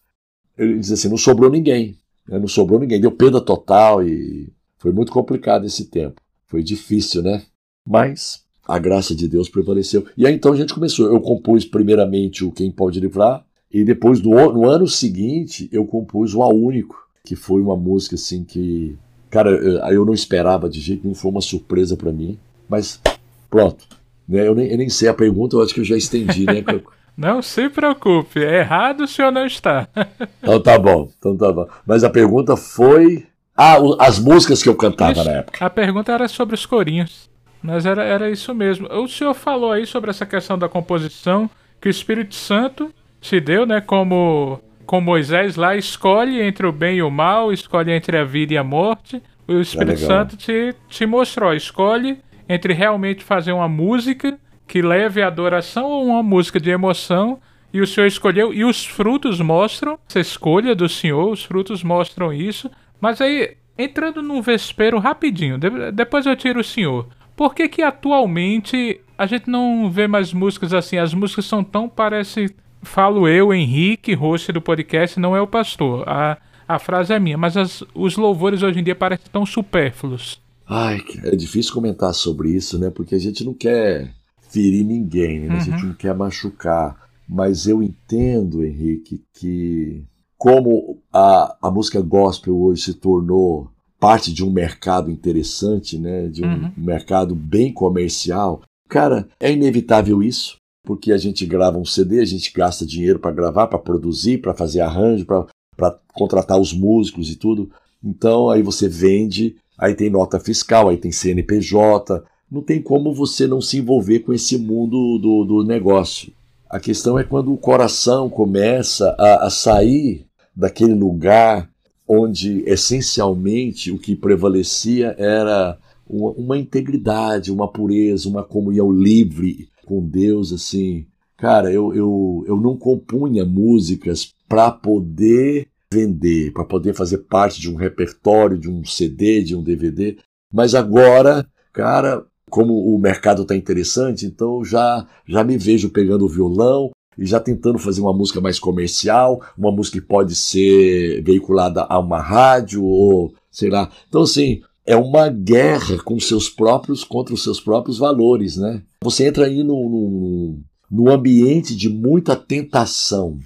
[0.62, 1.96] ele dizia assim: não sobrou ninguém.
[2.28, 2.38] Né?
[2.38, 3.00] Não sobrou ninguém.
[3.00, 6.20] Deu perda total e foi muito complicado esse tempo.
[6.46, 7.42] Foi difícil, né?
[7.86, 10.06] Mas a graça de Deus prevaleceu.
[10.16, 11.06] E aí então a gente começou.
[11.06, 16.34] Eu compus primeiramente o Quem Pode Livrar, e depois, no, no ano seguinte, eu compus
[16.34, 18.98] o A Único, que foi uma música assim que
[19.30, 19.50] Cara,
[19.92, 22.36] eu não esperava de jeito nenhum, foi uma surpresa para mim.
[22.68, 23.00] Mas
[23.48, 23.86] pronto.
[24.28, 24.46] Né?
[24.46, 26.62] Eu, nem, eu nem sei a pergunta, eu acho que eu já estendi, né?
[27.16, 29.88] não se preocupe, é errado o senhor não está.
[30.42, 31.68] então tá bom, então tá bom.
[31.86, 33.26] Mas a pergunta foi.
[33.56, 35.66] Ah, as músicas que eu cantava isso, na época.
[35.66, 37.28] A pergunta era sobre os corinhos.
[37.62, 38.88] Mas era, era isso mesmo.
[38.90, 43.66] O senhor falou aí sobre essa questão da composição, que o Espírito Santo te deu,
[43.66, 48.24] né, como com Moisés lá, escolhe entre o bem e o mal, escolhe entre a
[48.24, 49.22] vida e a morte.
[49.46, 52.18] O Espírito é Santo te, te mostrou, escolhe
[52.48, 54.36] entre realmente fazer uma música
[54.70, 57.40] que leve a adoração ou uma música de emoção.
[57.72, 62.32] E o Senhor escolheu, e os frutos mostram essa escolha do Senhor, os frutos mostram
[62.32, 62.70] isso.
[63.00, 67.08] Mas aí, entrando num vespeiro rapidinho, de, depois eu tiro o Senhor.
[67.34, 70.98] Por que que atualmente a gente não vê mais músicas assim?
[70.98, 76.08] As músicas são tão, parece, falo eu, Henrique, host do podcast, não é o pastor.
[76.08, 80.40] A, a frase é minha, mas as, os louvores hoje em dia parecem tão supérfluos.
[80.68, 82.90] Ai, é difícil comentar sobre isso, né?
[82.90, 84.19] Porque a gente não quer
[84.50, 85.48] ferir ninguém, né?
[85.48, 85.56] Uhum.
[85.56, 85.88] a gente uhum.
[85.88, 86.96] não quer machucar.
[87.28, 90.04] Mas eu entendo, Henrique, que
[90.36, 96.26] como a, a música gospel hoje se tornou parte de um mercado interessante, né?
[96.28, 96.72] De um uhum.
[96.76, 102.52] mercado bem comercial, cara, é inevitável isso porque a gente grava um CD, a gente
[102.52, 107.70] gasta dinheiro para gravar, para produzir, para fazer arranjo, para contratar os músicos e tudo.
[108.02, 112.24] Então aí você vende, aí tem nota fiscal, aí tem CNPJ.
[112.50, 116.32] Não tem como você não se envolver com esse mundo do, do negócio.
[116.68, 121.70] A questão é quando o coração começa a, a sair daquele lugar
[122.06, 130.04] onde essencialmente o que prevalecia era uma, uma integridade, uma pureza, uma comunhão livre com
[130.04, 131.06] Deus, assim.
[131.36, 137.70] Cara, eu, eu, eu não compunha músicas para poder vender, para poder fazer parte de
[137.70, 140.18] um repertório, de um CD, de um DVD.
[140.52, 146.28] Mas agora, cara, como o mercado está interessante, então já já me vejo pegando o
[146.28, 151.82] violão e já tentando fazer uma música mais comercial, uma música que pode ser veiculada
[151.88, 153.90] a uma rádio ou sei lá.
[154.08, 158.82] Então assim, é uma guerra com seus próprios contra os seus próprios valores, né?
[159.02, 160.60] Você entra aí num,
[160.90, 163.38] num ambiente de muita tentação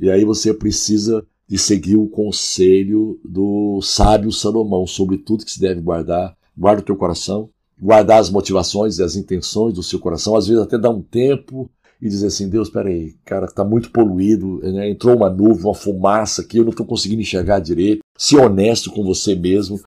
[0.00, 5.60] e aí você precisa de seguir o conselho do sábio Salomão sobre tudo que se
[5.60, 6.36] deve guardar.
[6.56, 7.48] Guarda o teu coração,
[7.80, 10.36] guardar as motivações e as intenções do seu coração.
[10.36, 14.60] Às vezes até dar um tempo e dizer assim, Deus, peraí, cara, tá muito poluído,
[14.62, 14.88] né?
[14.88, 18.00] entrou uma nuvem, uma fumaça aqui, eu não estou conseguindo enxergar direito.
[18.16, 19.80] Ser honesto com você mesmo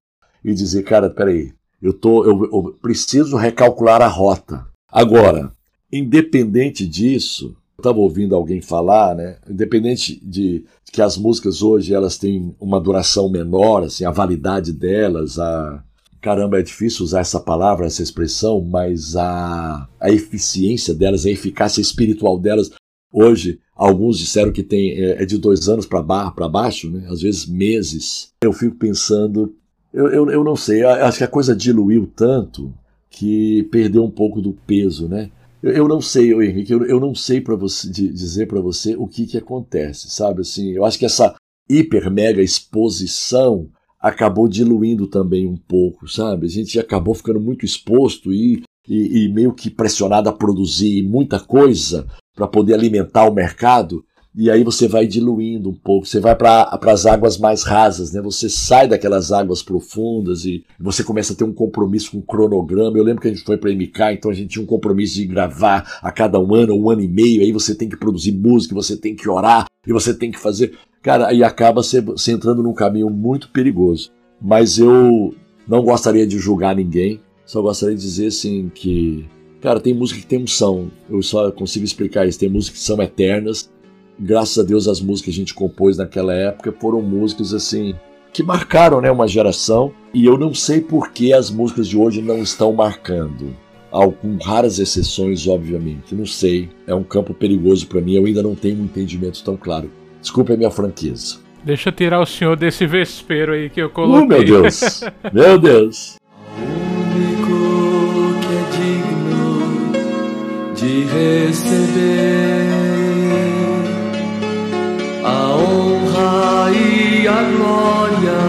[0.44, 4.66] e dizer, cara, peraí, eu, eu, eu preciso recalcular a rota.
[4.92, 5.52] Agora,
[5.92, 9.38] independente disso, eu estava ouvindo alguém falar, né?
[9.50, 15.40] Independente de que as músicas hoje elas têm uma duração menor, assim, a validade delas,
[15.40, 15.84] a
[16.22, 21.82] caramba, é difícil usar essa palavra, essa expressão, mas a, a eficiência delas, a eficácia
[21.82, 22.72] espiritual delas,
[23.12, 27.08] hoje, alguns disseram que tem, é, é de dois anos para baixo, né?
[27.10, 28.32] às vezes meses.
[28.44, 29.56] Eu fico pensando
[29.94, 32.74] eu, eu, eu não sei, acho que a coisa diluiu tanto
[33.10, 35.30] que perdeu um pouco do peso, né?
[35.62, 38.96] Eu, eu não sei, eu, Henrique, eu, eu não sei para você dizer para você
[38.96, 40.42] o que que acontece, sabe?
[40.42, 41.36] Assim, eu acho que essa
[41.70, 43.68] hiper mega exposição
[44.02, 46.48] acabou diluindo também um pouco, sabe?
[46.48, 51.40] A gente acabou ficando muito exposto e, e, e meio que pressionado a produzir muita
[51.40, 56.34] coisa para poder alimentar o mercado e aí você vai diluindo um pouco, você vai
[56.34, 58.22] para as águas mais rasas, né?
[58.22, 62.98] Você sai daquelas águas profundas e você começa a ter um compromisso com o cronograma.
[62.98, 65.26] Eu lembro que a gente foi para MK, então a gente tinha um compromisso de
[65.26, 67.42] gravar a cada um ano, um ano e meio.
[67.42, 70.78] Aí você tem que produzir música, você tem que orar e você tem que fazer.
[71.02, 74.12] Cara, aí acaba você, você entrando num caminho muito perigoso.
[74.42, 75.36] Mas eu
[75.68, 79.26] não gostaria de julgar ninguém, só gostaria de dizer assim que,
[79.62, 80.92] cara, tem música que tem unção.
[81.10, 82.40] Eu só consigo explicar isso.
[82.40, 83.70] Tem músicas que são eternas
[84.22, 87.96] graças a Deus as músicas que a gente compôs naquela época foram músicas assim
[88.32, 92.22] que marcaram né, uma geração e eu não sei por que as músicas de hoje
[92.22, 93.54] não estão marcando.
[94.22, 96.16] Com raras exceções, obviamente.
[96.16, 96.70] Não sei.
[96.88, 98.14] É um campo perigoso para mim.
[98.14, 99.92] Eu ainda não tenho um entendimento tão claro.
[100.22, 101.40] Desculpe a minha franqueza.
[101.64, 104.24] Deixa eu tirar o senhor desse vespeiro aí que eu coloquei.
[104.24, 105.04] Oh, meu Deus!
[105.32, 106.18] meu Deus!
[106.58, 106.62] O
[107.14, 109.92] único que é digno
[110.74, 112.72] de receber
[115.24, 118.40] a honra e a glória,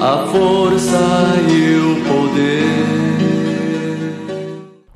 [0.00, 3.02] a força e o poder.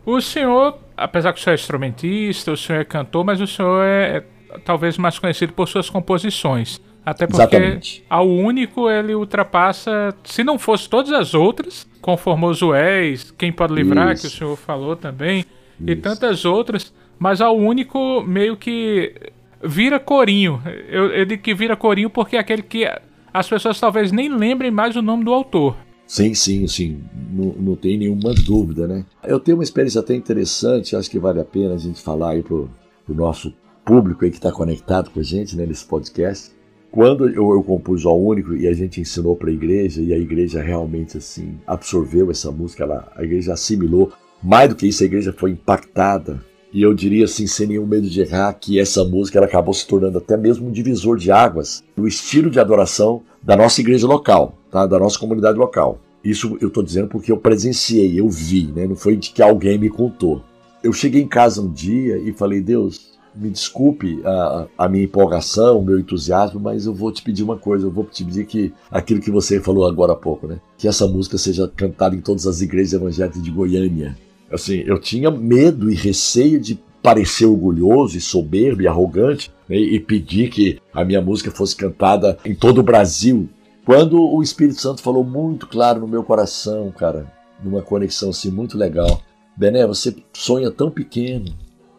[0.04, 3.82] O senhor, apesar que o senhor é instrumentista, o senhor é cantor, mas o senhor
[3.84, 6.80] é, é talvez mais conhecido por suas composições.
[7.04, 8.04] Até porque Exatamente.
[8.10, 13.72] ao único ele ultrapassa, se não fosse todas as outras, com Formoso És, Quem Pode
[13.72, 14.22] Livrar, Isso.
[14.22, 15.44] que o senhor falou também,
[15.80, 16.02] e Isso.
[16.02, 19.14] tantas outras, mas ao único meio que
[19.62, 20.60] vira corinho.
[20.88, 22.90] Eu, eu digo que vira corinho porque é aquele que
[23.32, 25.76] as pessoas talvez nem lembrem mais o nome do autor.
[26.06, 27.04] Sim, sim, sim.
[27.30, 29.04] Não, não tem nenhuma dúvida, né?
[29.24, 32.42] Eu tenho uma experiência até interessante, acho que vale a pena a gente falar aí
[32.42, 32.70] pro,
[33.04, 33.52] pro nosso
[33.86, 36.50] público aí que está conectado com a gente, né, nesse podcast.
[36.90, 40.18] Quando eu, eu compus o Único e a gente ensinou para a igreja, e a
[40.18, 44.12] igreja realmente, assim, absorveu essa música, ela, a igreja assimilou.
[44.42, 46.42] Mais do que isso, a igreja foi impactada.
[46.72, 49.86] E eu diria, assim, sem nenhum medo de errar, que essa música ela acabou se
[49.86, 54.58] tornando até mesmo um divisor de águas no estilo de adoração da nossa igreja local,
[54.70, 54.84] tá?
[54.84, 56.00] da nossa comunidade local.
[56.24, 58.86] Isso eu estou dizendo porque eu presenciei, eu vi, né?
[58.86, 60.42] não foi de que alguém me contou.
[60.82, 65.78] Eu cheguei em casa um dia e falei, Deus, me desculpe a, a minha empolgação,
[65.78, 68.72] o meu entusiasmo, mas eu vou te pedir uma coisa, eu vou te pedir que
[68.90, 70.58] aquilo que você falou agora há pouco, né?
[70.78, 74.16] Que essa música seja cantada em todas as igrejas evangélicas de Goiânia.
[74.50, 80.00] Assim, eu tinha medo e receio de parecer orgulhoso e soberbo e arrogante né, e
[80.00, 83.48] pedir que a minha música fosse cantada em todo o Brasil.
[83.84, 88.76] Quando o Espírito Santo falou muito claro no meu coração, cara, numa conexão assim muito
[88.76, 89.22] legal.
[89.56, 91.54] Bené, você sonha tão pequeno,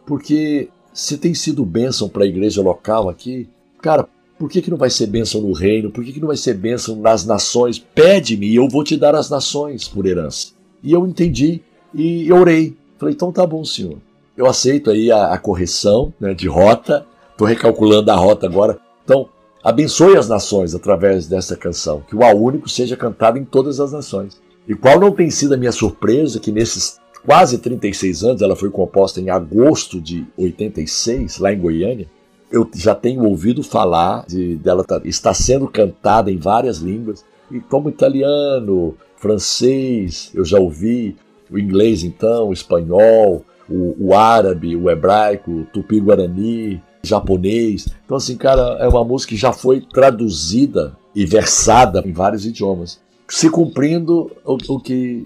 [0.06, 3.48] porque se tem sido bênção para a igreja local aqui,
[3.80, 5.92] cara, por que, que não vai ser bênção no reino?
[5.92, 7.78] Por que, que não vai ser bênção nas nações?
[7.78, 10.54] Pede-me e eu vou te dar as nações por herança.
[10.82, 11.62] E eu entendi
[11.94, 12.76] e eu orei.
[12.98, 14.00] Falei, então tá bom, senhor.
[14.36, 17.06] Eu aceito aí a, a correção né, de rota.
[17.32, 18.80] Estou recalculando a rota agora.
[19.04, 19.30] Então,
[19.64, 22.02] abençoe as nações através dessa canção.
[22.08, 24.42] Que o A Único seja cantado em todas as nações.
[24.68, 28.70] E qual não tem sido a minha surpresa que nesses quase 36 anos, ela foi
[28.70, 32.08] composta em agosto de 86, lá em Goiânia,
[32.52, 37.60] eu já tenho ouvido falar de, dela tá, está sendo cantada em várias línguas, e
[37.60, 41.16] como italiano, francês, eu já ouvi,
[41.50, 47.88] o inglês então, o espanhol, o, o árabe, o hebraico, o tupi-guarani, japonês.
[48.06, 53.00] Então assim, cara, é uma música que já foi traduzida e versada em vários idiomas,
[53.28, 55.26] se cumprindo o, o que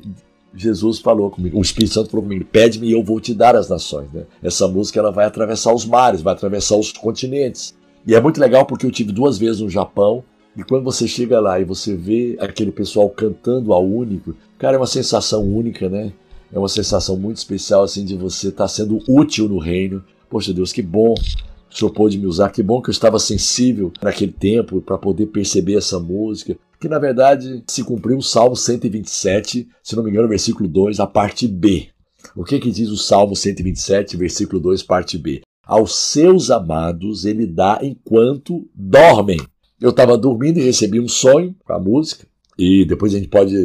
[0.53, 3.69] Jesus falou comigo, o Espírito Santo falou comigo, pede-me e eu vou te dar as
[3.69, 4.11] nações.
[4.11, 4.23] Né?
[4.43, 7.73] Essa música ela vai atravessar os mares, vai atravessar os continentes.
[8.05, 10.23] E é muito legal porque eu tive duas vezes no Japão,
[10.55, 14.79] e quando você chega lá e você vê aquele pessoal cantando ao único, cara, é
[14.79, 16.11] uma sensação única, né?
[16.51, 20.03] É uma sensação muito especial, assim, de você estar sendo útil no reino.
[20.29, 23.93] Poxa Deus, que bom o Senhor pôde me usar, que bom que eu estava sensível
[24.01, 29.69] naquele tempo para poder perceber essa música que na verdade se cumpriu o Salmo 127,
[29.83, 31.89] se não me engano, versículo 2, a parte B.
[32.35, 35.41] O que que diz o Salmo 127, versículo 2, parte B?
[35.63, 39.39] Aos seus amados ele dá enquanto dormem.
[39.79, 42.25] Eu estava dormindo e recebi um sonho com a música,
[42.57, 43.55] e depois a gente pode,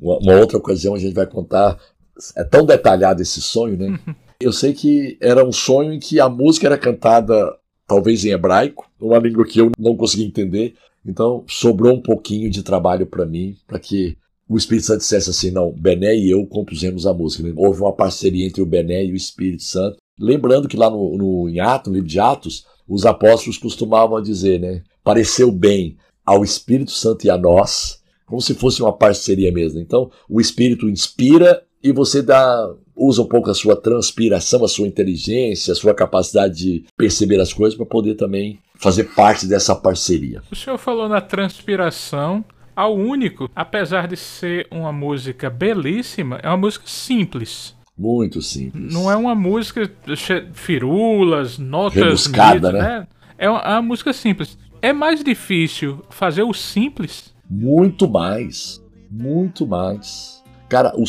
[0.00, 1.76] uma, uma outra ocasião a gente vai contar,
[2.36, 3.98] é tão detalhado esse sonho, né?
[4.40, 7.34] Eu sei que era um sonho em que a música era cantada
[7.86, 12.62] talvez em hebraico, uma língua que eu não conseguia entender, então, sobrou um pouquinho de
[12.62, 14.16] trabalho para mim, para que
[14.48, 17.50] o Espírito Santo dissesse assim: não, Bené e eu compusemos a música.
[17.56, 19.96] Houve uma parceria entre o Bené e o Espírito Santo.
[20.18, 24.60] Lembrando que lá no, no, em Atos, no livro de Atos, os apóstolos costumavam dizer,
[24.60, 24.82] né?
[25.02, 29.80] Pareceu bem ao Espírito Santo e a nós, como se fosse uma parceria mesmo.
[29.80, 34.86] Então, o Espírito inspira e você dá, usa um pouco a sua transpiração, a sua
[34.86, 40.42] inteligência, a sua capacidade de perceber as coisas para poder também fazer parte dessa parceria.
[40.50, 42.44] O senhor falou na transpiração.
[42.76, 47.74] Ao único, apesar de ser uma música belíssima, é uma música simples.
[47.98, 48.94] Muito simples.
[48.94, 49.90] Não é uma música
[50.54, 53.08] firulas, notas Rebuscada, mitas, né?
[53.36, 54.56] É uma, é uma música simples.
[54.80, 57.34] É mais difícil fazer o simples.
[57.50, 58.82] Muito mais.
[59.10, 60.39] Muito mais.
[60.70, 61.06] Cara, o, o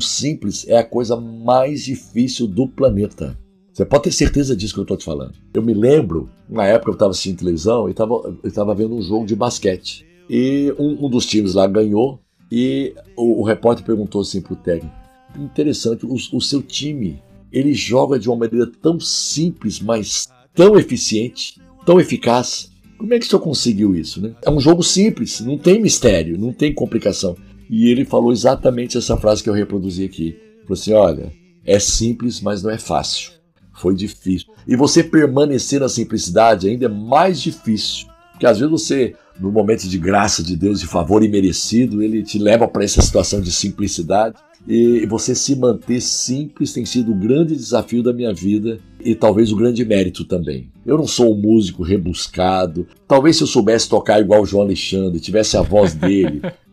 [0.00, 3.38] simples é a coisa mais difícil do planeta.
[3.72, 5.34] Você pode ter certeza disso que eu tô te falando.
[5.54, 9.36] Eu me lembro, na época eu estava assistindo televisão e estava vendo um jogo de
[9.36, 10.04] basquete.
[10.28, 14.92] E um, um dos times lá ganhou e o, o repórter perguntou assim pro técnico:
[15.38, 21.60] interessante, o, o seu time, ele joga de uma maneira tão simples, mas tão eficiente,
[21.86, 22.68] tão eficaz.
[22.98, 24.20] Como é que o senhor conseguiu isso?
[24.20, 24.34] Né?
[24.42, 27.36] É um jogo simples, não tem mistério, não tem complicação.
[27.68, 30.36] E ele falou exatamente essa frase que eu reproduzi aqui.
[30.62, 31.32] Falou assim: olha,
[31.64, 33.32] é simples, mas não é fácil.
[33.74, 34.48] Foi difícil.
[34.66, 38.06] E você permanecer na simplicidade ainda é mais difícil.
[38.32, 42.38] Porque às vezes você, no momento de graça de Deus, de favor imerecido, ele te
[42.38, 44.36] leva para essa situação de simplicidade.
[44.66, 49.52] E você se manter simples tem sido o grande desafio da minha vida e talvez
[49.52, 50.70] o grande mérito também.
[50.86, 52.86] Eu não sou um músico rebuscado.
[53.06, 56.40] Talvez se eu soubesse tocar igual o João Alexandre, tivesse a voz dele.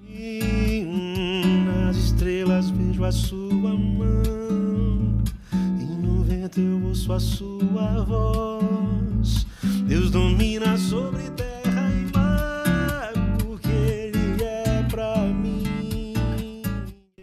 [3.12, 5.22] sua mão
[5.54, 9.46] e no vento eu ouço a sua voz.
[9.86, 13.14] Deus domina sobre terra e mar
[13.46, 16.14] porque Ele é pra mim.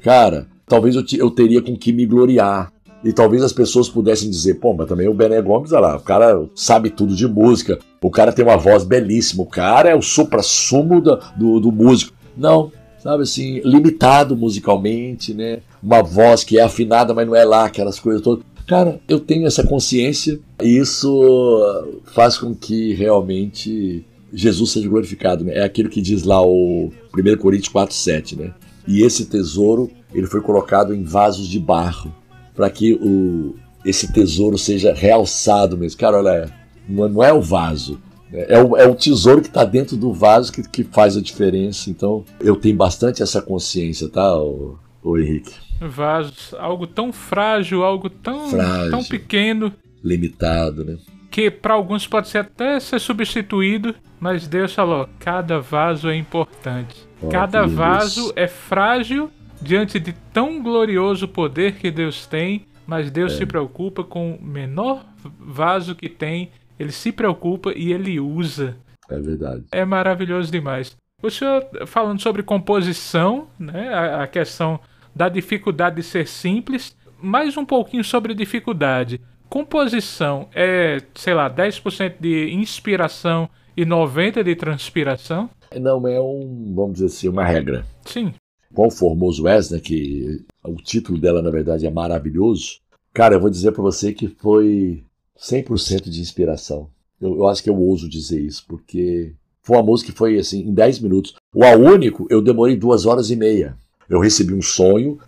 [0.03, 2.71] Cara, talvez eu, eu teria com que me gloriar.
[3.03, 6.01] E talvez as pessoas pudessem dizer, pô, mas também o Bené Gomes, olha lá, o
[6.01, 10.03] cara sabe tudo de música, o cara tem uma voz belíssima, o cara é o
[10.03, 12.13] supra-sumo do, do, do músico.
[12.37, 15.61] Não, sabe assim, limitado musicalmente, né?
[15.83, 18.45] Uma voz que é afinada, mas não é lá, aquelas coisas todas.
[18.67, 25.45] Cara, eu tenho essa consciência e isso faz com que realmente Jesus seja glorificado.
[25.45, 25.55] Né?
[25.55, 28.53] É aquilo que diz lá o 1 Coríntios 4,7, né?
[28.87, 32.15] E esse tesouro ele foi colocado em vasos de barro
[32.55, 33.55] para que o,
[33.85, 35.99] esse tesouro seja realçado mesmo.
[35.99, 36.53] Cara, olha,
[36.89, 38.01] não é o vaso,
[38.33, 41.91] é o, é o tesouro que está dentro do vaso que, que faz a diferença.
[41.91, 45.53] Então eu tenho bastante essa consciência, tá, o, o Henrique?
[45.81, 48.91] Vasos, algo tão frágil, algo tão, Frágil.
[48.91, 49.73] tão pequeno
[50.03, 50.97] Limitado, né?
[51.31, 57.07] que para alguns pode ser até ser substituído, mas Deus falou: cada vaso é importante.
[57.23, 58.33] Ó, cada vaso isso.
[58.37, 63.37] é frágil diante de tão glorioso poder que Deus tem, mas Deus É.
[63.39, 65.05] se preocupa com o menor
[65.39, 68.77] vaso que tem, ele se preocupa e ele usa.
[69.11, 69.65] É verdade.
[69.73, 70.97] É maravilhoso demais.
[71.23, 74.79] O senhor falando sobre composição, né, a, a questão
[75.19, 79.21] da dificuldade de ser simples, mais um pouquinho sobre dificuldade.
[79.49, 85.51] Composição é, sei lá, 10% de inspiração e 90% de transpiração?
[85.75, 87.85] Não é um, vamos dizer assim, uma regra.
[88.05, 88.33] Sim.
[88.73, 92.79] Com o Formoso Wesley, que o título dela, na verdade, é maravilhoso.
[93.13, 95.03] Cara, eu vou dizer pra você que foi
[95.37, 96.89] 100% de inspiração.
[97.21, 100.61] Eu, eu acho que eu ouso dizer isso, porque foi uma música que foi, assim,
[100.61, 101.35] em 10 minutos.
[101.53, 103.77] O A Único, eu demorei duas horas e meia.
[104.09, 105.19] Eu recebi um sonho,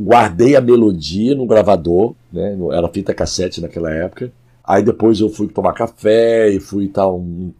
[0.00, 2.56] guardei a melodia no gravador, né?
[2.72, 4.32] Era fita cassete naquela época.
[4.62, 7.52] Aí depois eu fui tomar café e fui tal, um-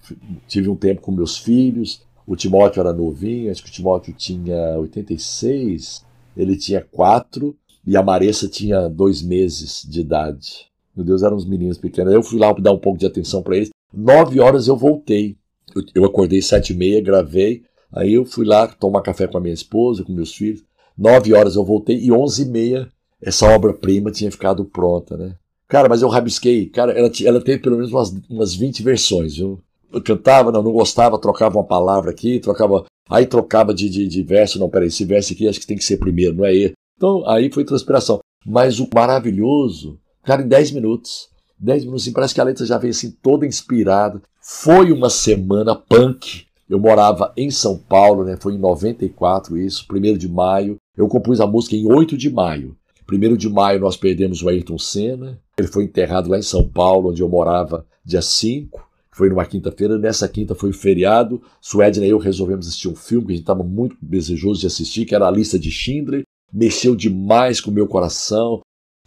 [0.49, 2.03] tive um tempo com meus filhos.
[2.27, 6.05] O Timóteo era novinho, acho que o Timóteo tinha 86,
[6.37, 7.55] ele tinha 4
[7.87, 10.67] e a Maressa tinha dois meses de idade.
[10.97, 12.15] Meu Deus, eram uns meninos pequenos.
[12.15, 13.71] Eu fui lá dar um pouco de atenção para eles.
[13.93, 15.37] Nove horas eu voltei.
[15.75, 17.63] Eu, eu acordei sete e meia, gravei.
[17.95, 20.65] Aí eu fui lá tomar café com a minha esposa, com meus filhos.
[20.97, 22.89] Nove horas eu voltei e onze e meia
[23.25, 25.35] essa obra-prima tinha ficado pronta, né?
[25.67, 26.67] Cara, mas eu rabisquei.
[26.67, 29.61] Cara, ela, ela teve pelo menos umas, umas 20 versões, viu?
[29.93, 32.85] Eu cantava, não, não gostava, trocava uma palavra aqui, trocava.
[33.09, 35.85] Aí trocava de, de, de verso, não, peraí, esse verso aqui acho que tem que
[35.85, 36.75] ser primeiro, não é ele.
[36.97, 38.21] Então, aí foi transpiração.
[38.47, 41.29] Mas o maravilhoso, cara, em 10 minutos.
[41.59, 44.21] 10 minutos, assim, parece que a letra já veio assim, toda inspirada.
[44.41, 46.47] Foi uma semana punk.
[46.69, 48.37] Eu morava em São Paulo, né?
[48.41, 50.77] Foi em 94 isso, 1 de maio.
[50.97, 52.77] Eu compus a música em 8 de maio.
[53.11, 55.39] 1 de maio nós perdemos o Ayrton Senna.
[55.59, 58.83] Ele foi enterrado lá em São Paulo, onde eu morava, dia 5.
[59.13, 59.99] Foi numa quinta-feira.
[59.99, 61.43] Nessa quinta foi o feriado.
[61.61, 65.05] Suedna e eu resolvemos assistir um filme que a gente estava muito desejoso de assistir,
[65.05, 66.23] que era A Lista de Schindler.
[66.53, 68.61] Mexeu demais com o meu coração.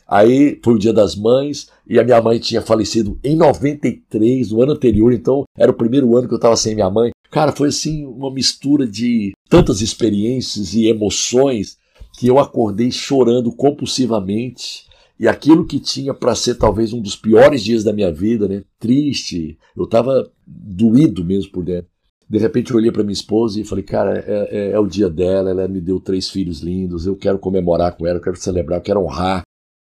[0.07, 4.61] Aí foi o Dia das Mães e a minha mãe tinha falecido em 93, no
[4.61, 7.11] ano anterior, então era o primeiro ano que eu estava sem minha mãe.
[7.37, 11.77] Cara, foi assim uma mistura de tantas experiências e emoções
[12.17, 14.87] que eu acordei chorando compulsivamente.
[15.19, 18.63] E aquilo que tinha para ser talvez um dos piores dias da minha vida, né?
[18.79, 21.91] Triste, eu estava doído mesmo por dentro.
[22.27, 25.07] De repente eu olhei para minha esposa e falei, cara, é, é- é o dia
[25.07, 28.79] dela, ela me deu três filhos lindos, eu quero comemorar com ela, eu quero celebrar,
[28.79, 29.43] eu quero honrar.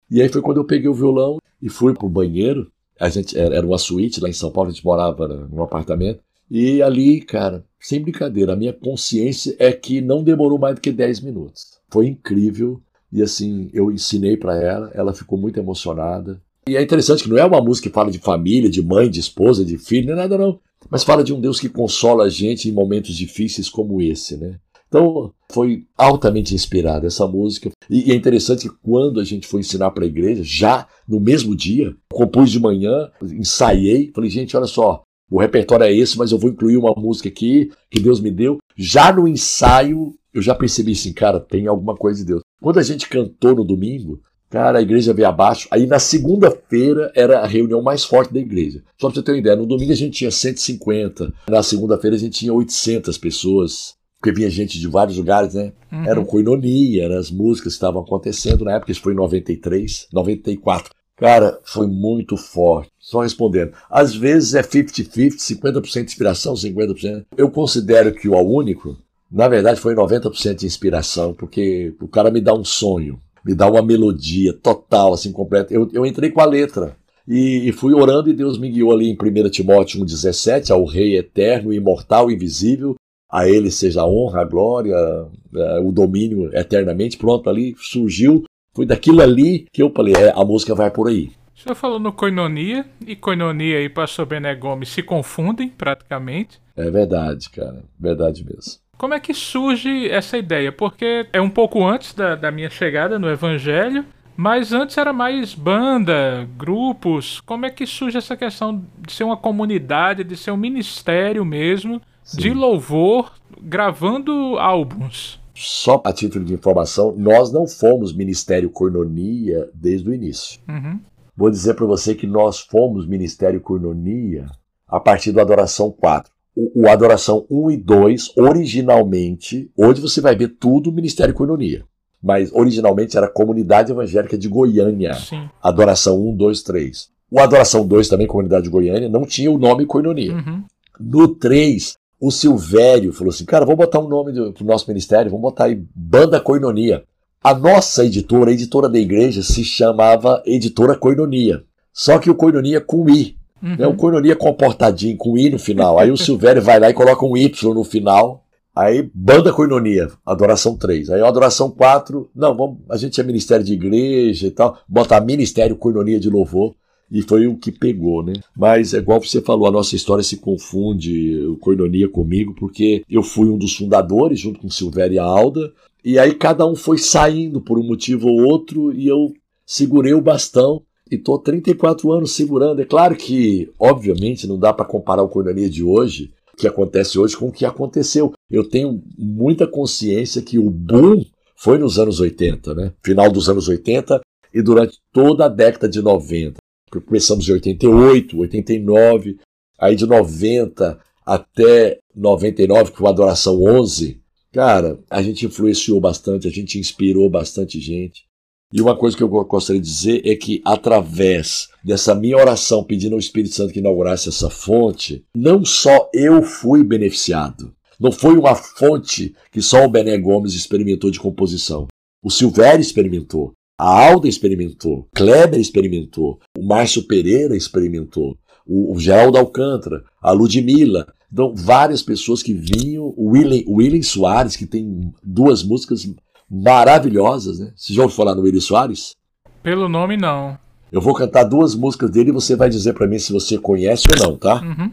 [0.10, 2.72] E aí foi quando eu peguei o violão e fui pro banheiro.
[2.98, 6.22] A gente era uma suíte lá em São Paulo, a gente morava num apartamento.
[6.54, 10.92] E ali, cara, sem brincadeira, a minha consciência é que não demorou mais do que
[10.92, 11.80] 10 minutos.
[11.90, 12.82] Foi incrível.
[13.10, 16.42] E assim, eu ensinei para ela, ela ficou muito emocionada.
[16.68, 19.22] E é interessante que não é uma música que fala de família, de mãe, de
[19.22, 20.60] esposa, de filho, não é nada não.
[20.90, 24.60] Mas fala de um Deus que consola a gente em momentos difíceis como esse, né?
[24.90, 27.72] Então, foi altamente inspirada essa música.
[27.90, 31.18] E, e é interessante que quando a gente foi ensinar para a igreja, já no
[31.18, 36.34] mesmo dia, compus de manhã, ensaiei, falei, gente, olha só, o repertório é esse, mas
[36.34, 38.58] eu vou incluir uma música aqui que Deus me deu.
[38.76, 42.42] Já no ensaio, eu já percebi assim, cara, tem alguma coisa de Deus.
[42.62, 44.20] Quando a gente cantou no domingo,
[44.50, 45.70] cara, a igreja veio abaixo.
[45.72, 48.84] Aí na segunda-feira era a reunião mais forte da igreja.
[49.00, 52.20] Só pra você ter uma ideia, no domingo a gente tinha 150, na segunda-feira a
[52.20, 53.96] gente tinha 800 pessoas.
[54.20, 55.72] Porque vinha gente de vários lugares, né?
[55.92, 56.06] Uhum.
[56.06, 60.08] Era um coinonia, eram as músicas que estavam acontecendo na época, isso foi em 93,
[60.12, 60.92] 94.
[61.22, 62.90] Cara, foi muito forte.
[63.00, 63.74] Só respondendo.
[63.88, 67.26] Às vezes é 50-50, 50% de inspiração, 50%.
[67.38, 68.98] Eu considero que o único,
[69.32, 73.70] na verdade, foi 90% de inspiração, porque o cara me dá um sonho, me dá
[73.70, 75.72] uma melodia total, assim, completa.
[75.72, 76.98] Eu, eu entrei com a letra.
[77.28, 81.18] E, e fui orando e Deus me guiou ali em 1 Timóteo 1,17, ao Rei
[81.18, 82.96] eterno, imortal, invisível,
[83.32, 87.16] a ele seja a honra, a glória, é, o domínio eternamente.
[87.16, 88.44] Pronto, ali surgiu.
[88.74, 91.32] Foi daquilo ali que eu falei, é, a música vai por aí.
[91.56, 96.60] O senhor falou no Koinonia, e Koinonia e Pastor Bené Gomes se confundem praticamente.
[96.76, 97.84] É verdade, cara.
[98.00, 98.82] Verdade mesmo.
[98.98, 100.72] Como é que surge essa ideia?
[100.72, 104.06] Porque é um pouco antes da, da minha chegada no Evangelho,
[104.38, 107.42] mas antes era mais banda, grupos.
[107.42, 112.02] Como é que surge essa questão de ser uma comunidade, de ser um ministério mesmo,
[112.34, 115.41] de louvor, gravando álbuns?
[115.64, 120.60] Só a título de informação, nós não fomos Ministério Cornonia desde o início.
[120.68, 121.00] Uhum.
[121.38, 124.48] Vou dizer para você que nós fomos Ministério Cornonia
[124.88, 126.32] a partir do Adoração 4.
[126.56, 131.86] O, o Adoração 1 e 2, originalmente, hoje você vai ver tudo Ministério Cornonia.
[132.22, 135.14] Mas originalmente era Comunidade Evangélica de Goiânia.
[135.14, 135.48] Sim.
[135.62, 137.10] Adoração 1, 2, 3.
[137.30, 140.34] O Adoração 2 também, Comunidade de Goiânia, não tinha o nome Coinonia.
[140.34, 140.64] Uhum.
[141.00, 145.32] No 3, o Silvério falou assim: cara, vamos botar um nome do, pro nosso ministério,
[145.32, 147.04] vamos botar aí Banda Coinonia.
[147.44, 151.64] A nossa editora, a editora da igreja, se chamava Editora Coinonia.
[151.92, 153.36] Só que o Coinonia com I.
[153.62, 153.76] Uhum.
[153.76, 153.88] Né?
[153.88, 155.98] O Coinonia comportadinho, com I no final.
[155.98, 158.46] Aí o Silvério vai lá e coloca um Y no final.
[158.76, 161.10] Aí, Banda Coinonia, Adoração 3.
[161.10, 165.76] Aí, Adoração 4, não, vamos, a gente é Ministério de Igreja e tal, botar Ministério
[165.76, 166.76] Coinonia de Louvor.
[167.12, 168.34] E foi o que pegou, né?
[168.56, 173.22] Mas, é igual você falou, a nossa história se confunde, o Coinonia comigo, porque eu
[173.22, 177.60] fui um dos fundadores, junto com Silvério e Alda, e aí cada um foi saindo
[177.60, 179.34] por um motivo ou outro, e eu
[179.66, 180.82] segurei o bastão
[181.12, 182.82] e tô 34 anos segurando.
[182.82, 187.36] É claro que, obviamente, não dá para comparar o Coinonia de hoje, que acontece hoje,
[187.36, 188.32] com o que aconteceu.
[188.50, 191.26] Eu tenho muita consciência que o boom
[191.58, 192.94] foi nos anos 80, né?
[193.04, 194.22] Final dos anos 80
[194.54, 196.61] e durante toda a década de 90.
[197.00, 199.38] Começamos em 88, 89,
[199.80, 204.20] aí de 90 até 99, que foi a Adoração 11.
[204.52, 208.26] Cara, a gente influenciou bastante, a gente inspirou bastante gente.
[208.74, 213.14] E uma coisa que eu gostaria de dizer é que, através dessa minha oração pedindo
[213.14, 217.74] ao Espírito Santo que inaugurasse essa fonte, não só eu fui beneficiado.
[218.00, 221.88] Não foi uma fonte que só o Bené Gomes experimentou de composição.
[222.24, 223.52] O Silvério experimentou.
[223.82, 231.08] A Alda experimentou, Kleber experimentou, o Márcio Pereira experimentou, o, o Geraldo Alcântara, a Ludmilla.
[231.34, 236.08] Então, várias pessoas que vinham, o William, o Soares, que tem duas músicas
[236.48, 237.74] maravilhosas, né?
[237.76, 239.16] Você já ouviu falar no William Soares?
[239.64, 240.60] Pelo nome, não.
[240.92, 244.10] Eu vou cantar duas músicas dele e você vai dizer para mim se você conhece
[244.12, 244.62] ou não, tá?
[244.62, 244.92] Uhum.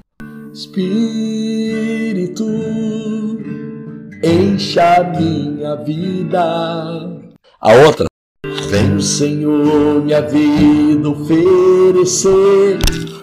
[0.51, 2.43] Espírito,
[4.24, 6.43] encha minha vida.
[7.61, 8.08] A outra.
[8.47, 12.78] Vem o Senhor minha vida oferecer.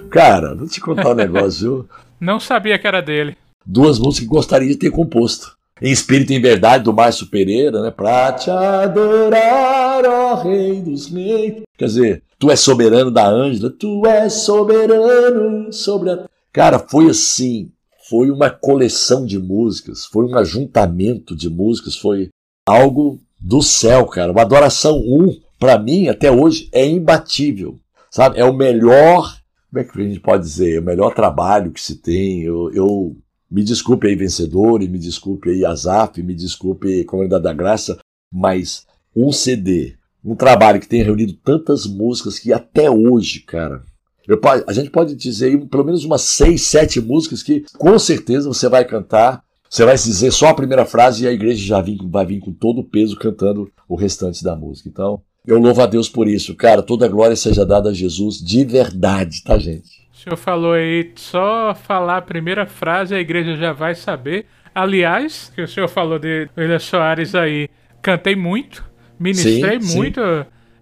[0.09, 1.89] Cara, vou te contar um negócio, viu?
[2.20, 3.38] Não sabia que era dele.
[3.66, 5.55] Duas músicas que gostaria de ter composto.
[5.82, 7.91] Em Espírito e em Verdade, do Márcio Pereira, né?
[7.91, 11.63] Pra te adorar, ó Rei dos Reis.
[11.78, 16.26] Quer dizer, tu és soberano da Ângela, tu és soberano sobre a.
[16.51, 17.72] Cara, foi assim.
[18.09, 22.30] Foi uma coleção de músicas, foi um ajuntamento de músicas, foi
[22.68, 24.32] algo do céu, cara.
[24.32, 27.80] O Adoração 1, para mim, até hoje, é imbatível.
[28.10, 28.39] Sabe?
[28.39, 29.38] É o melhor.
[29.70, 30.78] Como é que a gente pode dizer?
[30.78, 32.41] É o melhor trabalho que se tem.
[32.41, 33.16] Eu, eu
[33.50, 38.00] me desculpe aí, vencedores, me desculpe aí, Azaf, me desculpe, Comunidade da Graça,
[38.34, 43.84] mas um CD, um trabalho que tem reunido tantas músicas que até hoje, cara.
[44.28, 48.48] Eu, a gente pode dizer aí, pelo menos umas seis, sete músicas que com certeza
[48.48, 49.43] você vai cantar
[49.76, 52.53] você vai dizer só a primeira frase e a igreja já vem, vai vir com
[52.53, 54.88] todo o peso cantando o restante da música.
[54.88, 56.55] Então, eu louvo a Deus por isso.
[56.55, 60.07] Cara, toda a glória seja dada a Jesus de verdade, tá, gente?
[60.13, 64.45] O senhor falou aí, só falar a primeira frase a igreja já vai saber.
[64.73, 67.67] Aliás, que o senhor falou de William Soares aí,
[68.01, 68.82] cantei muito,
[69.19, 69.97] ministrei Sim, sim.
[69.97, 70.21] muito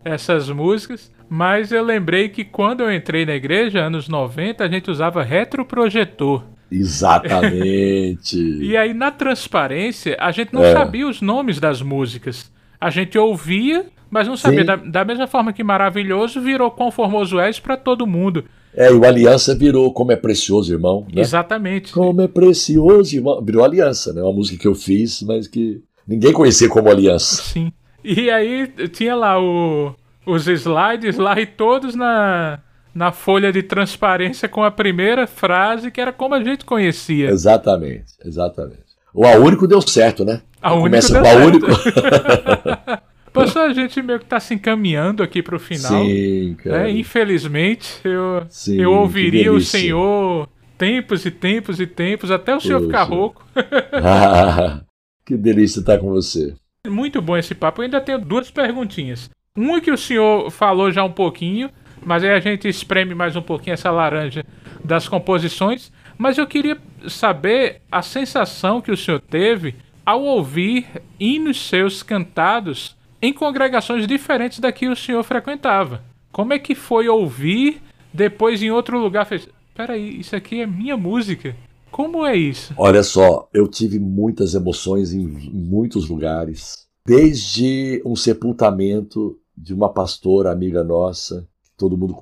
[0.06, 4.92] essas músicas, Mas eu lembrei que quando eu entrei na igreja, anos 90, a gente
[4.92, 6.53] usava retroprojetor.
[6.74, 8.38] Exatamente.
[8.38, 10.74] E aí, na transparência, a gente não É.
[10.74, 12.52] sabia os nomes das músicas.
[12.80, 14.64] A gente ouvia, mas não sabia.
[14.64, 18.46] Da, da mesma forma que Maravilhoso virou Quão Formoso És pra todo mundo.
[18.76, 21.06] É, e o Aliança virou Como é Precioso, irmão.
[21.14, 21.22] Né?
[21.22, 21.94] Exatamente.
[21.94, 23.40] Como é precioso, irmão.
[23.44, 24.22] Virou Aliança, né?
[24.22, 27.44] Uma música que eu fiz, mas que ninguém conhecia como Aliança.
[27.44, 27.72] Sim.
[28.04, 29.94] E aí tinha lá o,
[30.26, 32.60] os slides lá e todos na,
[32.94, 37.30] na folha de transparência com a primeira frase que era como a gente conhecia.
[37.30, 38.84] Exatamente, exatamente.
[39.14, 40.42] O A Único deu certo, né?
[40.62, 41.34] A Único Começa deu com A.
[41.46, 41.68] Único.
[43.34, 46.04] Pastor, a gente meio que tá se encaminhando aqui pro final.
[46.04, 46.88] Sim, cara.
[46.88, 49.60] É, infelizmente, eu, Sim, eu ouviria o.
[49.60, 52.88] Senhor tempos e tempos e tempos, até o Senhor Poxa.
[52.88, 53.46] ficar rouco.
[55.26, 56.54] que delícia estar com você.
[56.88, 57.82] Muito bom esse papo.
[57.82, 59.30] Eu ainda tenho duas perguntinhas.
[59.56, 61.70] Uma que o senhor falou já um pouquinho,
[62.06, 64.46] mas aí a gente espreme mais um pouquinho essa laranja
[64.84, 65.92] das composições.
[66.18, 66.78] Mas eu queria
[67.08, 69.76] saber a sensação que o senhor teve
[70.06, 70.86] ao ouvir
[71.20, 76.04] hinos seus cantados em congregações diferentes da que o senhor frequentava.
[76.32, 77.82] Como é que foi ouvir,
[78.14, 79.48] depois em outro lugar fez.
[79.74, 81.56] Peraí, isso aqui é minha música.
[81.90, 82.74] Como é isso?
[82.78, 86.88] Olha só, eu tive muitas emoções em, muitos lugares.
[87.06, 91.48] Desde um sepultamento de uma pastora amiga nossa,
[91.84, 92.16] todo mundo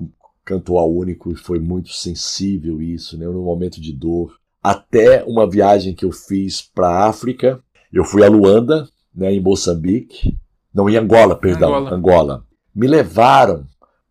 [0.43, 3.27] cantou a único e foi muito sensível isso, né?
[3.27, 4.33] Num momento de dor.
[4.63, 7.59] Até uma viagem que eu fiz para a África.
[7.93, 10.35] Eu fui a Luanda, né, em Moçambique.
[10.73, 11.95] Não, em Angola, perdão, Angola.
[11.95, 12.45] Angola.
[12.73, 13.65] Me levaram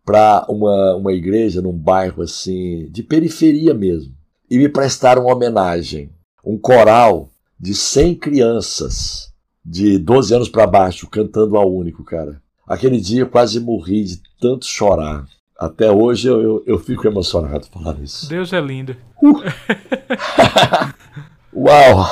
[0.05, 4.14] para uma, uma igreja num bairro assim, de periferia mesmo
[4.48, 6.11] e me prestaram uma homenagem.
[6.44, 7.28] Um coral
[7.59, 9.32] de 100 crianças
[9.64, 12.40] de 12 anos para baixo cantando a único, cara.
[12.68, 15.26] Aquele dia eu quase morri de tanto chorar.
[15.61, 18.26] Até hoje eu, eu, eu fico emocionado falando isso.
[18.26, 18.96] Deus é lindo.
[21.52, 22.06] Uau!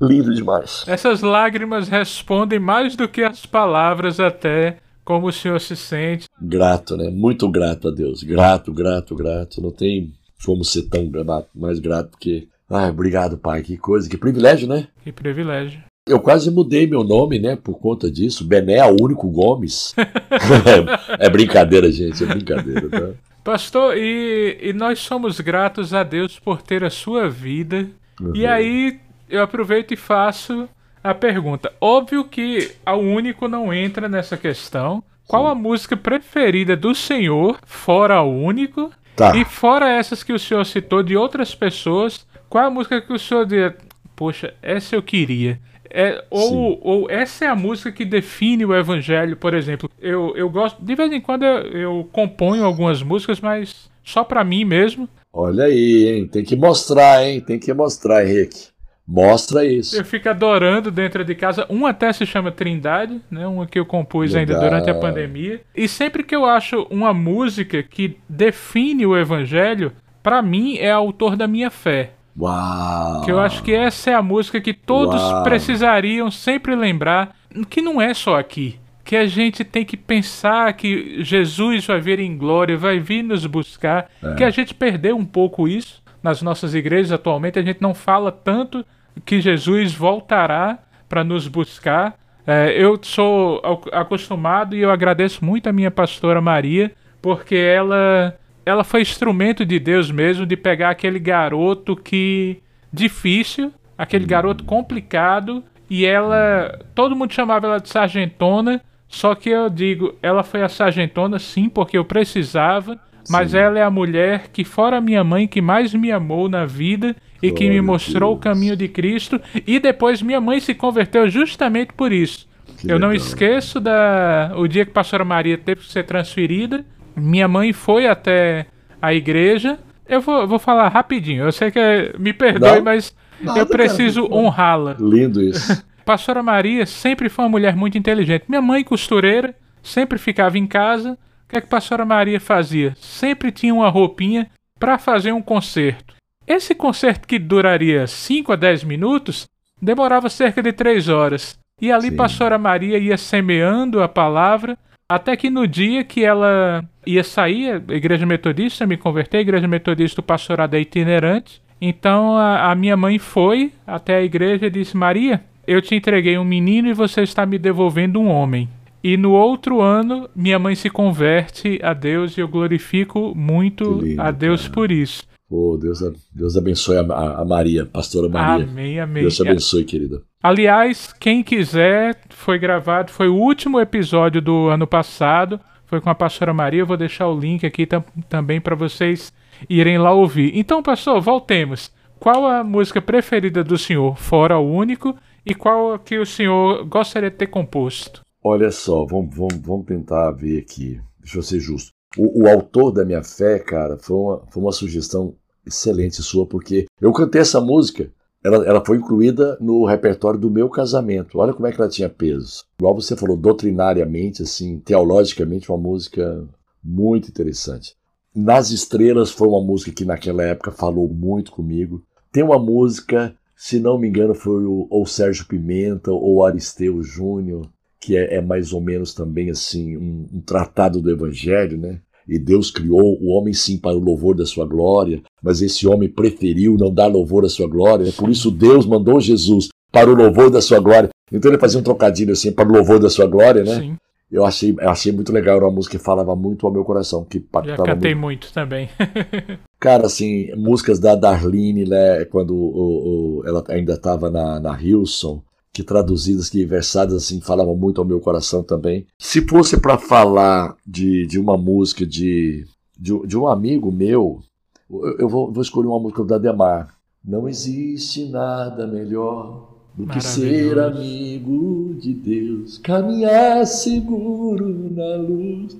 [0.00, 0.84] Lindo demais.
[0.86, 6.28] Essas lágrimas respondem mais do que as palavras, até como o senhor se sente.
[6.40, 7.10] Grato, né?
[7.10, 8.22] Muito grato a Deus.
[8.22, 9.60] Grato, grato, grato.
[9.60, 10.12] Não tem
[10.44, 11.10] como ser tão
[11.52, 12.46] mais grato porque.
[12.70, 13.62] Ai, obrigado, pai.
[13.62, 14.86] Que coisa, que privilégio, né?
[15.02, 15.82] Que privilégio.
[16.08, 18.44] Eu quase mudei meu nome, né, por conta disso.
[18.46, 19.92] Bené Único Gomes.
[21.18, 23.08] é brincadeira, gente, é brincadeira, tá?
[23.42, 27.88] Pastor, e, e nós somos gratos a Deus por ter a sua vida.
[28.34, 28.48] E Uhum.
[28.48, 30.68] aí eu aproveito e faço
[31.02, 31.72] a pergunta.
[31.80, 35.02] Óbvio que a único não entra nessa questão.
[35.26, 38.92] Qual a música preferida do senhor, fora o único?
[39.16, 39.36] Tá.
[39.36, 43.18] E fora essas que o senhor citou de outras pessoas, qual a música que o
[43.18, 43.72] senhor diz,
[44.14, 45.58] poxa, essa eu queria?
[45.98, 46.78] É, ou, Sim.
[46.82, 49.90] ou essa é a música que define o evangelho, por exemplo.
[49.98, 54.44] Eu, eu gosto, de vez em quando eu, eu componho algumas músicas, mas só pra
[54.44, 55.08] mim mesmo.
[55.32, 56.28] Olha aí, hein?
[56.28, 57.40] Tem que mostrar, hein?
[57.40, 58.68] Tem que mostrar, Henrique.
[59.08, 59.96] Mostra isso.
[59.96, 61.64] Eu fico adorando dentro de casa.
[61.70, 63.46] Um até se chama Trindade, né?
[63.46, 64.68] Uma que eu compus ainda Legal.
[64.68, 65.62] durante a pandemia.
[65.74, 69.92] E sempre que eu acho uma música que define o evangelho,
[70.22, 72.10] pra mim é autor da minha fé.
[72.38, 73.22] Uau!
[73.22, 75.42] Que eu acho que essa é a música que todos Uau.
[75.42, 77.34] precisariam sempre lembrar,
[77.70, 78.78] que não é só aqui.
[79.04, 83.46] Que a gente tem que pensar que Jesus vai vir em glória, vai vir nos
[83.46, 84.10] buscar.
[84.22, 84.34] É.
[84.34, 87.58] Que a gente perdeu um pouco isso nas nossas igrejas atualmente.
[87.58, 88.84] A gente não fala tanto
[89.24, 90.78] que Jesus voltará
[91.08, 92.14] para nos buscar.
[92.44, 98.36] É, eu sou ac- acostumado e eu agradeço muito a minha pastora Maria, porque ela,
[98.66, 102.58] ela foi instrumento de Deus mesmo de pegar aquele garoto que
[102.92, 109.70] difícil, aquele garoto complicado, e ela, todo mundo chamava ela de sargentona, só que eu
[109.70, 112.98] digo, ela foi a sargentona sim, porque eu precisava,
[113.30, 117.14] mas ela é a mulher que fora minha mãe que mais me amou na vida
[117.40, 118.42] e que me mostrou o Deus.
[118.42, 122.48] caminho de Cristo, e depois minha mãe se converteu justamente por isso.
[122.78, 123.24] Que eu não legal.
[123.24, 126.84] esqueço da o dia que a pastora Maria teve que ser transferida.
[127.16, 128.66] Minha mãe foi até
[129.00, 129.78] a igreja.
[130.08, 131.44] Eu vou, vou falar rapidinho.
[131.44, 134.96] Eu sei que é- me perdoe, Não, mas nada, eu preciso honrá-la.
[135.00, 135.84] Lindo isso.
[136.04, 138.44] Pastora Maria sempre foi uma mulher muito inteligente.
[138.48, 141.12] Minha mãe, costureira, sempre ficava em casa.
[141.12, 142.94] O que é que a Pastora Maria fazia?
[142.96, 144.48] Sempre tinha uma roupinha
[144.78, 146.14] para fazer um concerto.
[146.46, 149.48] Esse concerto que duraria 5 a 10 minutos
[149.82, 151.58] demorava cerca de 3 horas.
[151.80, 152.16] E ali Sim.
[152.16, 157.94] Pastora Maria ia semeando a palavra até que no dia que ela ia sair, a
[157.94, 161.60] igreja metodista, me converter, a igreja metodista, o pastorado é itinerante.
[161.80, 166.36] Então a, a minha mãe foi até a igreja e disse: Maria, eu te entreguei
[166.38, 168.68] um menino e você está me devolvendo um homem.
[169.04, 174.20] E no outro ano, minha mãe se converte a Deus e eu glorifico muito lindo,
[174.20, 174.74] a Deus cara.
[174.74, 175.22] por isso.
[175.48, 176.00] Pô, Deus,
[176.34, 178.64] Deus abençoe a, a- a Maria, pastora Maria.
[178.64, 179.22] Amém, amém.
[179.22, 180.22] Deus te abençoe, querida.
[180.42, 186.14] Aliás, quem quiser, foi gravado, foi o último episódio do ano passado, foi com a
[186.14, 186.80] pastora Maria.
[186.82, 189.32] Eu vou deixar o link aqui tam- também para vocês
[189.68, 190.52] irem lá ouvir.
[190.54, 191.90] Então, pastor, voltemos.
[192.18, 195.14] Qual a música preferida do senhor, fora o único,
[195.44, 198.22] e qual a que o senhor gostaria de ter composto?
[198.42, 201.00] Olha só, vamos, vamos, vamos tentar ver aqui.
[201.20, 201.90] Deixa eu ser justo.
[202.16, 205.34] O, o autor da minha fé, cara, foi uma, foi uma sugestão
[205.66, 208.10] excelente sua, porque eu cantei essa música,
[208.44, 211.38] ela, ela foi incluída no repertório do meu casamento.
[211.38, 212.64] Olha como é que ela tinha peso.
[212.78, 216.44] Igual você falou, doutrinariamente, assim, teologicamente, uma música
[216.82, 217.96] muito interessante.
[218.34, 222.02] Nas Estrelas foi uma música que naquela época falou muito comigo.
[222.30, 227.66] Tem uma música, se não me engano, foi o, ou Sérgio Pimenta ou Aristeu Júnior,
[227.98, 232.00] que é, é mais ou menos também assim um, um tratado do Evangelho, né?
[232.28, 236.08] E Deus criou o homem sim para o louvor da sua glória, mas esse homem
[236.08, 238.12] preferiu não dar louvor à sua glória, né?
[238.16, 241.08] por isso Deus mandou Jesus para o louvor da sua glória.
[241.32, 243.80] Então ele fazia um trocadilho assim para o louvor da sua glória, né?
[243.80, 243.96] Sim,
[244.30, 247.24] Eu achei, eu achei muito legal, era uma música que falava muito ao meu coração,
[247.24, 248.20] que já cantei muito.
[248.20, 248.88] muito também.
[249.78, 255.42] Cara, assim, músicas da Darlene, né, quando o- o- ela ainda estava na, na Hilson,
[255.76, 259.06] que traduzidas, que versadas, assim, falavam muito ao meu coração também.
[259.18, 262.64] Se fosse para falar de, de uma música de,
[262.98, 264.40] de, de um amigo meu,
[264.88, 266.94] eu, eu vou, vou escolher uma música do Ademar.
[267.22, 275.76] Não existe nada melhor do que ser amigo de Deus, caminhar seguro na luz.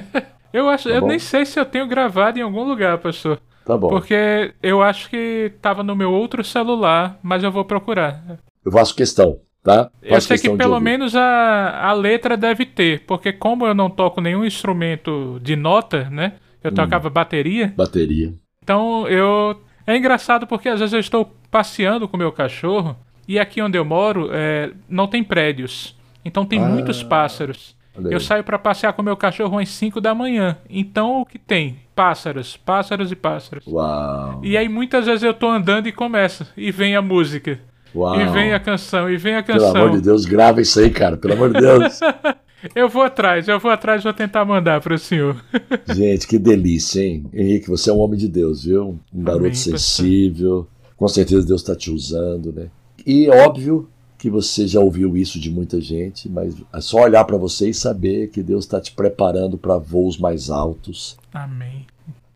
[0.52, 3.40] eu acho, Tá eu nem sei se eu tenho gravado em algum lugar, pastor.
[3.66, 3.88] Tá bom.
[3.88, 8.38] Porque eu acho que tava no meu outro celular, mas eu vou procurar.
[8.64, 9.90] Eu faço questão, tá?
[10.00, 13.90] Eu Faço sei que pelo menos a, a letra deve ter, porque como eu não
[13.90, 16.34] toco nenhum instrumento de nota, né?
[16.62, 16.74] Eu Hum.
[16.74, 18.32] tocava bateria, Bateria.
[18.62, 19.60] então eu.
[19.86, 22.96] É engraçado porque às vezes eu estou passeando com o meu cachorro
[23.28, 25.96] e aqui onde eu moro é, não tem prédios.
[26.24, 27.75] Então tem Ah, muitos pássaros.
[28.10, 30.56] Eu saio para passear com o meu cachorro às 5 da manhã.
[30.68, 31.76] Então o que tem?
[31.94, 33.66] Pássaros, pássaros e pássaros.
[33.66, 34.40] Uau.
[34.44, 37.58] E aí muitas vezes eu tô andando e começa, e vem a música,
[37.94, 38.20] Uau.
[38.20, 39.76] e vem a canção, e vem a Pelo canção.
[39.76, 41.16] amor de Deus, grava isso aí, cara.
[41.16, 42.00] Pelo amor de Deus.
[42.74, 45.36] Eu vou atrás, eu vou atrás, vou tentar mandar pro senhor.
[45.94, 47.24] Gente, que delícia, hein?
[47.32, 48.98] Henrique, você é um homem de Deus, viu?
[49.14, 49.78] Um garoto Amém, pastor.
[49.78, 50.66] sensível.
[50.96, 52.68] Com certeza Deus está te usando, né?
[53.06, 53.88] E óbvio
[54.26, 57.74] que você já ouviu isso de muita gente, mas é só olhar para você e
[57.74, 61.16] saber que Deus está te preparando para voos mais altos.
[61.32, 61.86] Amém.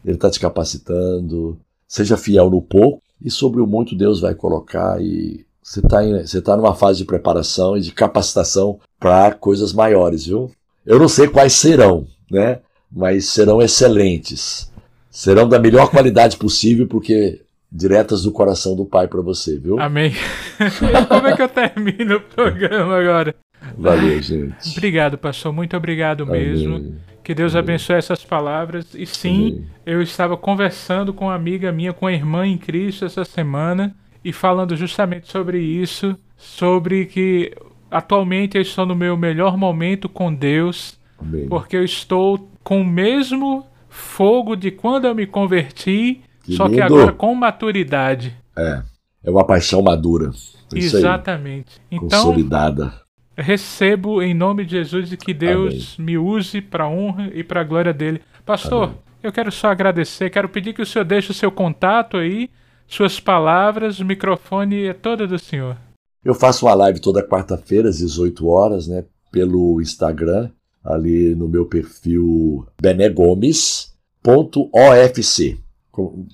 [0.05, 1.59] Ele está te capacitando.
[1.89, 5.03] Seja fiel no pouco e sobre o muito Deus vai colocar.
[5.03, 10.27] E você está você tá numa fase de preparação e de capacitação para coisas maiores,
[10.27, 10.49] viu?
[10.87, 12.61] Eu não sei quais serão, né?
[12.89, 14.71] Mas serão excelentes.
[15.11, 19.79] Serão da melhor qualidade possível, porque diretas do coração do Pai para você, viu?
[19.79, 20.13] Amém.
[21.09, 23.35] Como é que eu termino o programa agora?
[23.77, 24.71] Valeu, gente.
[24.77, 25.53] Obrigado, pastor.
[25.53, 26.77] Muito obrigado mesmo.
[26.77, 26.95] Amém.
[27.23, 28.95] Que Deus abençoe essas palavras.
[28.95, 29.67] E sim, Amém.
[29.87, 33.95] eu estava conversando com uma amiga minha, com a irmã em Cristo essa semana,
[34.25, 37.55] e falando justamente sobre isso, sobre que
[37.91, 41.47] atualmente eu estou no meu melhor momento com Deus, Amém.
[41.47, 46.81] porque eu estou com o mesmo fogo de quando eu me converti, Que só que
[46.81, 46.85] lindo.
[46.85, 48.37] agora com maturidade.
[48.57, 48.83] É,
[49.25, 50.31] é uma paixão madura.
[50.75, 51.81] Isso Exatamente.
[51.91, 52.93] aí, Então, consolidada.
[53.37, 57.93] recebo em nome de Jesus e que Deus me use para honra e para glória
[57.93, 58.21] dele.
[58.45, 58.97] Pastor, Amém.
[59.23, 62.51] eu quero só agradecer, quero pedir que o senhor deixe o seu contato aí,
[62.87, 65.77] suas palavras, o microfone é todo do senhor.
[66.25, 69.05] Eu faço uma live toda quarta-feira, às 18 horas, né?
[69.33, 70.51] Pelo Instagram,
[70.85, 75.59] ali no meu perfil benegomes.ofc,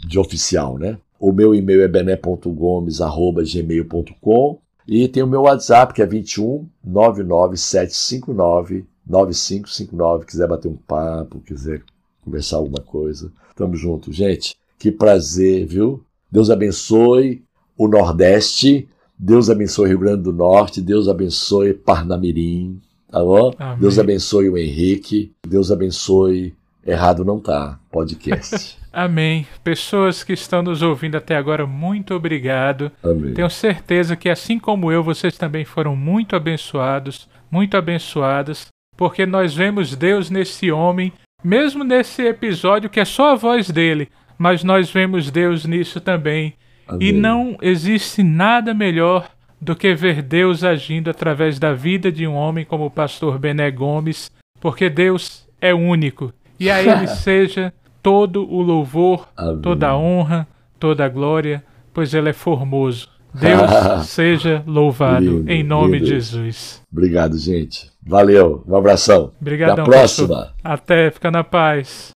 [0.07, 0.99] de oficial, né?
[1.19, 10.27] O meu e-mail é bené.gomes.gmail.com e tem o meu WhatsApp, que é 21 99759 9559.
[10.27, 11.83] Quiser bater um papo, quiser
[12.23, 13.33] conversar alguma coisa.
[13.55, 14.55] Tamo junto, gente.
[14.79, 16.05] Que prazer, viu?
[16.31, 17.43] Deus abençoe
[17.77, 18.89] o Nordeste.
[19.19, 22.79] Deus abençoe Rio Grande do Norte, Deus abençoe Parnamirim,
[23.11, 23.51] tá bom?
[23.59, 23.79] Amém.
[23.79, 26.55] Deus abençoe o Henrique, Deus abençoe
[26.87, 28.79] Errado não tá, podcast.
[28.97, 29.47] Amém.
[29.63, 32.91] Pessoas que estão nos ouvindo até agora, muito obrigado.
[33.05, 33.35] Amém.
[33.35, 39.55] Tenho certeza que, assim como eu, vocês também foram muito abençoados, muito abençoadas, porque nós
[39.55, 41.13] vemos Deus nesse homem,
[41.45, 46.55] mesmo nesse episódio que é só a voz dele, mas nós vemos Deus nisso também.
[46.89, 47.09] Amém.
[47.09, 49.29] E não existe nada melhor
[49.61, 53.71] do que ver Deus agindo através da vida de um homem como o pastor Bené
[53.71, 56.33] Gomes, porque Deus é único.
[56.59, 57.75] E a ele seja
[58.07, 59.61] todo o louvor, Amém.
[59.61, 60.47] toda a honra,
[60.79, 63.09] toda a glória, pois ele é formoso.
[63.35, 63.69] Deus
[64.07, 66.05] seja louvado Lindo, em nome lindo.
[66.05, 66.81] de Jesus.
[66.93, 67.91] Obrigado, gente.
[68.07, 68.63] Valeu.
[68.65, 69.33] Um abração.
[69.41, 70.29] Obrigadão, Até a próxima.
[70.29, 70.55] pastor.
[70.63, 72.13] Até, fica na paz.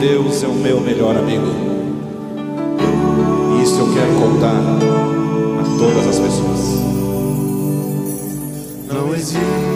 [0.00, 1.44] Deus é o meu melhor amigo.
[3.62, 6.80] Isso eu quero contar a todas as pessoas.
[8.90, 9.75] Não existe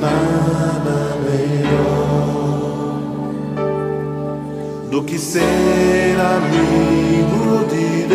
[0.00, 2.98] nada melhor
[4.90, 8.06] do que ser amigo de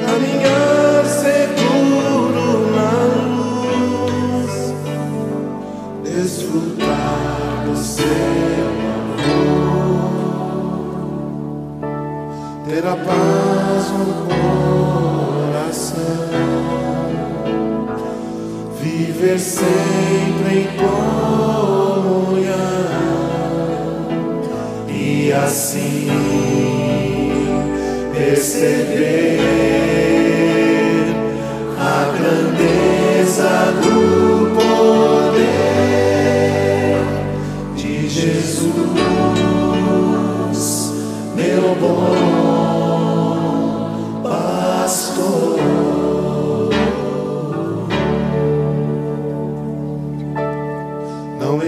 [0.05, 2.91] caminhar seguro na
[3.27, 4.53] luz,
[6.03, 8.05] desfrutar do seu
[8.95, 9.41] amor,
[12.65, 14.05] ter a paz no
[19.23, 20.93] viver sempre em comunhão.
[24.89, 26.09] E assim
[28.13, 29.39] perceber
[31.79, 35.43] a grandeza do poder
[37.75, 38.73] de Jesus,
[41.35, 42.32] meu bom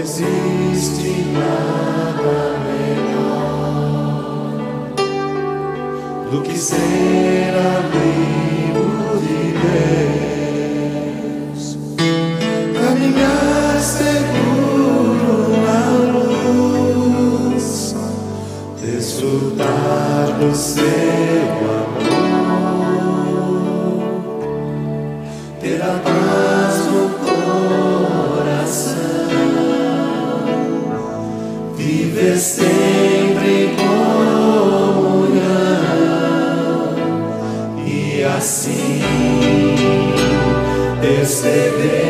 [0.06, 3.26] existe nada melhor
[6.30, 8.86] do que ser amigo
[9.18, 9.40] de
[11.58, 11.76] Deus,
[12.78, 15.34] caminhar seguro
[15.66, 15.80] na
[17.50, 17.66] luz,
[18.80, 20.86] desfrutar do seu
[21.64, 21.85] amor,
[32.34, 33.96] sempre em comunhão.
[37.86, 39.02] E assim
[41.00, 42.05] perceber